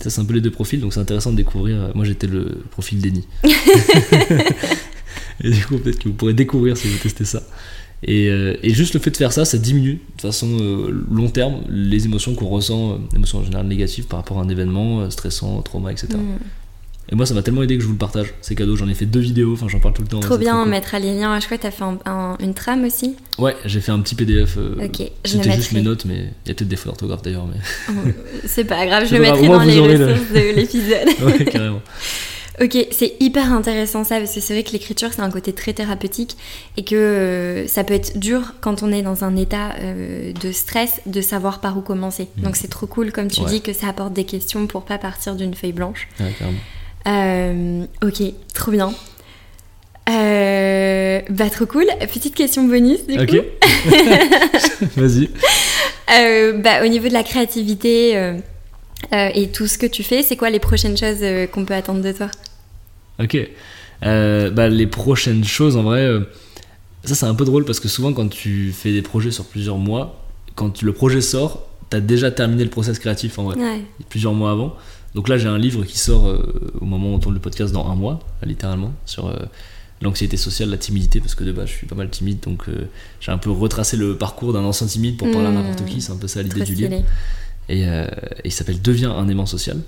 Ça, 0.00 0.10
c'est 0.10 0.20
un 0.20 0.24
peu 0.24 0.34
les 0.34 0.40
deux 0.40 0.50
profils, 0.50 0.80
donc 0.80 0.92
c'est 0.94 1.00
intéressant 1.00 1.32
de 1.32 1.36
découvrir. 1.36 1.90
Moi, 1.94 2.04
j'étais 2.04 2.28
le 2.28 2.62
profil 2.70 3.00
déni. 3.00 3.26
et 5.42 5.50
du 5.50 5.64
coup, 5.66 5.78
peut-être 5.78 5.98
que 5.98 6.08
vous 6.08 6.14
pourrez 6.14 6.34
découvrir 6.34 6.76
si 6.76 6.88
vous 6.88 6.98
testez 6.98 7.24
ça. 7.24 7.42
Et, 8.04 8.28
euh, 8.28 8.56
et 8.62 8.72
juste 8.74 8.94
le 8.94 9.00
fait 9.00 9.10
de 9.10 9.16
faire 9.16 9.32
ça, 9.32 9.44
ça 9.44 9.58
diminue 9.58 10.00
de 10.16 10.22
façon 10.22 10.46
euh, 10.60 11.04
long 11.10 11.28
terme 11.28 11.62
les 11.68 12.04
émotions 12.04 12.34
qu'on 12.34 12.46
ressent, 12.46 12.92
euh, 12.92 13.16
émotions 13.16 13.38
en 13.40 13.44
général 13.44 13.66
négatives 13.66 14.06
par 14.06 14.20
rapport 14.20 14.38
à 14.38 14.42
un 14.42 14.48
événement 14.48 15.00
euh, 15.00 15.10
stressant, 15.10 15.60
trauma, 15.62 15.90
etc. 15.90 16.08
Et 17.10 17.14
moi, 17.14 17.24
ça 17.24 17.32
m'a 17.34 17.42
tellement 17.42 17.62
aidé 17.62 17.76
que 17.76 17.80
je 17.82 17.86
vous 17.86 17.92
le 17.94 17.98
partage. 17.98 18.34
C'est 18.42 18.54
cadeau, 18.54 18.76
j'en 18.76 18.86
ai 18.88 18.94
fait 18.94 19.06
deux 19.06 19.20
vidéos, 19.20 19.54
enfin, 19.54 19.66
j'en 19.68 19.80
parle 19.80 19.94
tout 19.94 20.02
le 20.02 20.08
temps. 20.08 20.20
Trop 20.20 20.34
c'est 20.34 20.40
bien, 20.40 20.56
on 20.58 20.62
cool. 20.64 20.70
mettra 20.72 20.98
les 20.98 21.14
liens. 21.14 21.40
Je 21.40 21.46
crois 21.46 21.56
que 21.56 21.62
t'as 21.62 21.70
fait 21.70 21.84
un- 21.84 21.98
un- 22.04 22.36
une 22.40 22.52
trame 22.52 22.84
aussi. 22.84 23.16
Ouais, 23.38 23.56
j'ai 23.64 23.80
fait 23.80 23.92
un 23.92 24.00
petit 24.00 24.14
PDF. 24.14 24.56
euh, 24.58 24.74
Ok, 24.84 25.02
je 25.24 25.30
C'était 25.30 25.52
juste 25.52 25.72
mes 25.72 25.80
notes, 25.80 26.04
mais 26.04 26.16
il 26.16 26.48
y 26.48 26.50
a 26.50 26.54
peut-être 26.54 26.68
des 26.68 26.76
fautes 26.76 26.88
d'orthographe 26.88 27.22
d'ailleurs. 27.22 27.46
Mais... 27.46 28.12
C'est 28.46 28.64
pas 28.64 28.84
grave, 28.86 29.06
je 29.08 29.14
le 29.14 29.20
mettrai 29.22 29.46
dans 29.46 29.60
les 29.62 29.74
le- 29.76 30.06
ressources 30.06 30.32
de 30.32 30.54
l'épisode. 30.54 31.08
ouais, 31.38 31.44
carrément. 31.46 31.80
Ok, 32.60 32.76
c'est 32.90 33.14
hyper 33.20 33.52
intéressant 33.52 34.02
ça, 34.02 34.18
parce 34.18 34.34
que 34.34 34.40
c'est 34.40 34.52
vrai 34.52 34.64
que 34.64 34.72
l'écriture, 34.72 35.10
c'est 35.14 35.22
un 35.22 35.30
côté 35.30 35.52
très 35.52 35.72
thérapeutique 35.72 36.36
et 36.76 36.82
que 36.84 36.96
euh, 36.96 37.68
ça 37.68 37.84
peut 37.84 37.94
être 37.94 38.18
dur 38.18 38.52
quand 38.60 38.82
on 38.82 38.90
est 38.90 39.02
dans 39.02 39.22
un 39.22 39.36
état 39.36 39.76
euh, 39.80 40.32
de 40.32 40.50
stress 40.52 41.00
de 41.06 41.20
savoir 41.20 41.60
par 41.60 41.78
où 41.78 41.82
commencer. 41.82 42.26
Mhm. 42.36 42.44
Donc 42.44 42.56
c'est 42.56 42.66
trop 42.68 42.88
cool, 42.88 43.12
comme 43.12 43.28
tu 43.28 43.40
Ouais. 43.42 43.46
dis, 43.48 43.60
que 43.62 43.72
ça 43.72 43.86
apporte 43.88 44.12
des 44.12 44.24
questions 44.24 44.66
pour 44.66 44.82
pas 44.84 44.98
partir 44.98 45.36
d'une 45.36 45.54
feuille 45.54 45.72
blanche. 45.72 46.08
Ouais, 46.20 46.34
carrément. 46.38 46.58
Euh, 47.06 47.84
ok, 48.02 48.22
trop 48.54 48.70
bien. 48.72 48.92
Euh, 50.10 51.20
bah 51.30 51.50
trop 51.50 51.66
cool. 51.66 51.86
Petite 52.12 52.34
question 52.34 52.64
bonus 52.64 53.06
du 53.06 53.18
Ok. 53.18 53.30
coup. 53.30 53.36
Vas-y. 55.00 55.30
Euh, 56.10 56.54
bah, 56.54 56.82
au 56.82 56.88
niveau 56.88 57.06
de 57.08 57.12
la 57.12 57.22
créativité 57.22 58.12
et 59.12 59.48
tout 59.50 59.66
ce 59.66 59.76
que 59.76 59.84
tu 59.84 60.02
fais, 60.02 60.22
c'est 60.22 60.36
quoi 60.36 60.48
les 60.48 60.58
prochaines 60.58 60.96
choses 60.96 61.22
qu'on 61.52 61.66
peut 61.66 61.74
attendre 61.74 62.00
de 62.00 62.12
toi? 62.12 62.28
Ok. 63.20 63.36
Bah, 64.00 64.68
les 64.68 64.86
prochaines 64.86 65.44
choses, 65.44 65.76
en 65.76 65.82
vrai, 65.82 66.08
ça 67.04 67.14
c'est 67.14 67.26
un 67.26 67.34
peu 67.34 67.44
drôle 67.44 67.66
parce 67.66 67.78
que 67.78 67.88
souvent 67.88 68.14
quand 68.14 68.28
tu 68.28 68.72
fais 68.72 68.90
des 68.90 69.02
projets 69.02 69.30
sur 69.30 69.44
plusieurs 69.44 69.76
mois, 69.76 70.24
quand 70.54 70.80
le 70.80 70.94
projet 70.94 71.20
sort, 71.20 71.66
t'as 71.90 72.00
déjà 72.00 72.30
terminé 72.30 72.64
le 72.64 72.70
process 72.70 72.98
créatif 72.98 73.38
en 73.38 73.42
vrai, 73.44 73.56
Ouais. 73.56 73.82
plusieurs 74.08 74.32
mois 74.32 74.52
avant. 74.52 74.74
Donc 75.14 75.28
là, 75.28 75.38
j'ai 75.38 75.48
un 75.48 75.58
livre 75.58 75.84
qui 75.84 75.98
sort 75.98 76.28
euh, 76.28 76.72
au 76.80 76.84
moment 76.84 77.10
où 77.10 77.14
on 77.14 77.18
tourne 77.18 77.34
le 77.34 77.40
podcast 77.40 77.72
dans 77.72 77.90
un 77.90 77.94
mois, 77.94 78.20
littéralement, 78.44 78.92
sur 79.06 79.28
euh, 79.28 79.36
l'anxiété 80.02 80.36
sociale, 80.36 80.70
la 80.70 80.76
timidité, 80.76 81.20
parce 81.20 81.34
que 81.34 81.44
de 81.44 81.52
base, 81.52 81.68
je 81.68 81.74
suis 81.74 81.86
pas 81.86 81.94
mal 81.94 82.10
timide, 82.10 82.40
donc 82.40 82.68
euh, 82.68 82.88
j'ai 83.20 83.32
un 83.32 83.38
peu 83.38 83.50
retracé 83.50 83.96
le 83.96 84.16
parcours 84.16 84.52
d'un 84.52 84.64
ancien 84.64 84.86
timide 84.86 85.16
pour 85.16 85.30
parler 85.30 85.46
à 85.46 85.50
Mmh. 85.50 85.54
n'importe 85.54 85.84
qui, 85.86 86.00
c'est 86.00 86.12
un 86.12 86.16
peu 86.16 86.28
ça 86.28 86.42
l'idée 86.42 86.62
du 86.62 86.74
livre. 86.74 87.02
Et, 87.70 87.82
et 87.82 88.06
il 88.44 88.52
s'appelle 88.52 88.80
Deviens 88.80 89.10
un 89.10 89.28
aimant 89.28 89.44
social. 89.44 89.78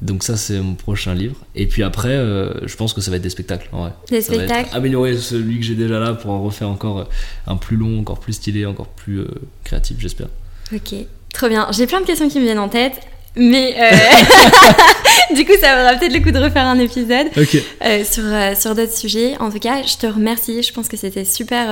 Donc 0.00 0.22
ça 0.22 0.36
c'est 0.36 0.58
mon 0.60 0.74
prochain 0.74 1.14
livre. 1.14 1.36
Et 1.54 1.66
puis 1.66 1.82
après, 1.82 2.08
euh, 2.10 2.66
je 2.66 2.76
pense 2.76 2.94
que 2.94 3.00
ça 3.00 3.10
va 3.10 3.16
être 3.16 3.22
des 3.22 3.30
spectacles. 3.30 3.68
En 3.72 3.82
vrai. 3.82 3.92
Des 4.08 4.22
Ça 4.22 4.32
va 4.32 4.42
être 4.42 4.48
spectacles 4.48 4.76
améliorer 4.76 5.16
celui 5.16 5.58
que 5.58 5.64
j'ai 5.64 5.74
déjà 5.74 5.98
là 5.98 6.14
pour 6.14 6.30
en 6.30 6.42
refaire 6.42 6.68
encore 6.68 7.08
un 7.46 7.56
plus 7.56 7.76
long, 7.76 8.00
encore 8.00 8.20
plus 8.20 8.34
stylé, 8.34 8.64
encore 8.66 8.88
plus 8.88 9.20
euh, 9.20 9.28
créatif, 9.64 9.96
j'espère. 9.98 10.28
Ok, 10.74 10.94
trop 11.34 11.48
bien. 11.48 11.66
J'ai 11.72 11.86
plein 11.86 12.00
de 12.00 12.06
questions 12.06 12.28
qui 12.28 12.38
me 12.38 12.44
viennent 12.44 12.58
en 12.58 12.68
tête. 12.68 13.00
Mais 13.36 13.74
euh, 13.78 15.34
du 15.34 15.44
coup, 15.44 15.52
ça 15.60 15.76
vaudra 15.76 15.94
peut-être 15.96 16.12
le 16.12 16.20
coup 16.20 16.30
de 16.30 16.38
refaire 16.38 16.66
un 16.66 16.78
épisode 16.78 17.28
euh, 17.36 18.04
sur, 18.04 18.24
euh, 18.24 18.54
sur 18.54 18.74
d'autres 18.74 18.96
sujets. 18.96 19.36
En 19.38 19.50
tout 19.50 19.58
cas, 19.58 19.82
je 19.82 19.96
te 19.96 20.06
remercie. 20.06 20.62
Je 20.62 20.72
pense 20.72 20.88
que 20.88 20.96
c'était 20.96 21.24
super 21.24 21.70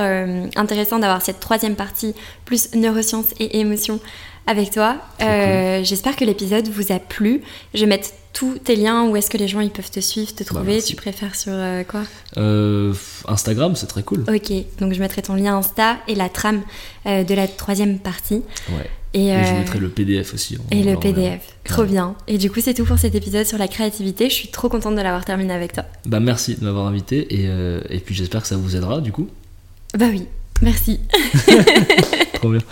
intéressant 0.55 0.99
d'avoir 0.99 1.21
cette 1.21 1.39
troisième 1.39 1.75
partie, 1.75 2.13
plus 2.45 2.73
neurosciences 2.75 3.33
et 3.39 3.59
émotions, 3.59 3.99
avec 4.47 4.71
toi. 4.71 4.97
J'espère 5.19 6.15
que 6.15 6.25
l'épisode 6.25 6.67
vous 6.69 6.91
a 6.91 6.99
plu. 6.99 7.41
Je 7.73 7.81
vais 7.81 7.87
mettre 7.87 8.09
tous 8.33 8.57
tes 8.59 8.75
liens. 8.75 9.07
Où 9.07 9.15
est-ce 9.15 9.29
que 9.29 9.37
les 9.37 9.47
gens 9.47 9.59
ils 9.59 9.71
peuvent 9.71 9.91
te 9.91 9.99
suivre, 9.99 10.33
te 10.33 10.43
trouver? 10.43 10.73
merci. 10.73 10.89
Tu 10.89 10.95
préfères 10.95 11.35
sur 11.35 11.53
euh, 11.53 11.83
quoi? 11.83 12.03
Euh, 12.37 12.93
Instagram, 13.27 13.75
c'est 13.75 13.87
très 13.87 14.03
cool. 14.03 14.23
Ok, 14.27 14.51
donc 14.79 14.93
je 14.93 14.99
mettrai 14.99 15.21
ton 15.21 15.35
lien 15.35 15.57
Insta 15.57 15.97
et 16.07 16.15
la 16.15 16.29
trame 16.29 16.61
euh, 17.05 17.23
de 17.23 17.33
la 17.33 17.47
troisième 17.47 17.99
partie. 17.99 18.43
Ouais. 18.69 18.89
Et, 19.13 19.27
Et 19.29 19.43
je 19.43 19.53
euh, 19.53 19.57
mettrai 19.59 19.79
le 19.79 19.89
PDF 19.89 20.33
aussi. 20.33 20.57
on 20.59 20.75
Et 20.75 20.83
va 20.83 20.91
le. 20.91 20.99
PDF. 20.99 21.41
Trop 21.63 21.83
bien. 21.83 22.15
Et 22.27 22.37
du 22.37 22.51
coup, 22.51 22.59
c'est 22.61 22.73
tout 22.75 22.85
pour 22.85 22.99
cet 22.99 23.15
épisode 23.15 23.45
sur 23.45 23.57
la 23.57 23.67
créativité. 23.67 24.29
Je 24.29 24.35
suis 24.35 24.47
trop 24.49 24.69
contente 24.69 24.95
de 24.95 25.01
l'avoir 25.01 25.25
terminé 25.25 25.51
avec 25.53 25.73
toi. 25.73 25.85
Bah 26.05 26.19
merci 26.19 26.55
de 26.55 26.63
m'avoir 26.63 26.85
invité 26.87 27.33
et, 27.41 27.47
euh, 27.47 27.81
et 27.89 27.99
puis 27.99 28.13
j'espère 28.15 28.41
que 28.43 28.47
ça 28.47 28.57
vous 28.57 28.75
aidera 28.75 29.01
du 29.01 29.11
coup. 29.11 29.27
Bah 29.97 30.05
oui, 30.11 30.25
merci. 30.61 30.99
Trop 32.33 32.49
bien. 32.51 32.61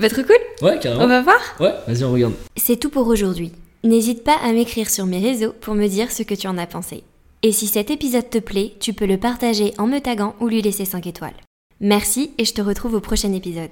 Bah 0.00 0.08
trop 0.10 0.22
cool. 0.22 0.36
Ouais, 0.66 0.74
On 0.76 0.80
carrément. 0.80 1.06
va 1.06 1.22
voir 1.22 1.38
Ouais, 1.60 1.72
vas-y 1.86 2.02
on 2.02 2.12
regarde. 2.12 2.34
C'est 2.56 2.78
tout 2.80 2.90
pour 2.90 3.06
aujourd'hui. 3.06 3.52
N'hésite 3.84 4.24
pas 4.24 4.36
à 4.42 4.52
m'écrire 4.52 4.90
sur 4.90 5.06
mes 5.06 5.20
réseaux 5.20 5.54
pour 5.60 5.74
me 5.74 5.86
dire 5.86 6.10
ce 6.10 6.24
que 6.24 6.34
tu 6.34 6.48
en 6.48 6.58
as 6.58 6.66
pensé. 6.66 7.04
Et 7.44 7.52
si 7.52 7.68
cet 7.68 7.90
épisode 7.92 8.28
te 8.28 8.38
plaît, 8.38 8.72
tu 8.80 8.92
peux 8.92 9.06
le 9.06 9.18
partager 9.18 9.72
en 9.78 9.86
me 9.86 10.00
taguant 10.00 10.34
ou 10.40 10.48
lui 10.48 10.62
laisser 10.62 10.84
5 10.84 11.06
étoiles. 11.06 11.34
Merci 11.80 12.32
et 12.38 12.44
je 12.44 12.54
te 12.54 12.60
retrouve 12.60 12.94
au 12.94 13.00
prochain 13.00 13.32
épisode. 13.34 13.70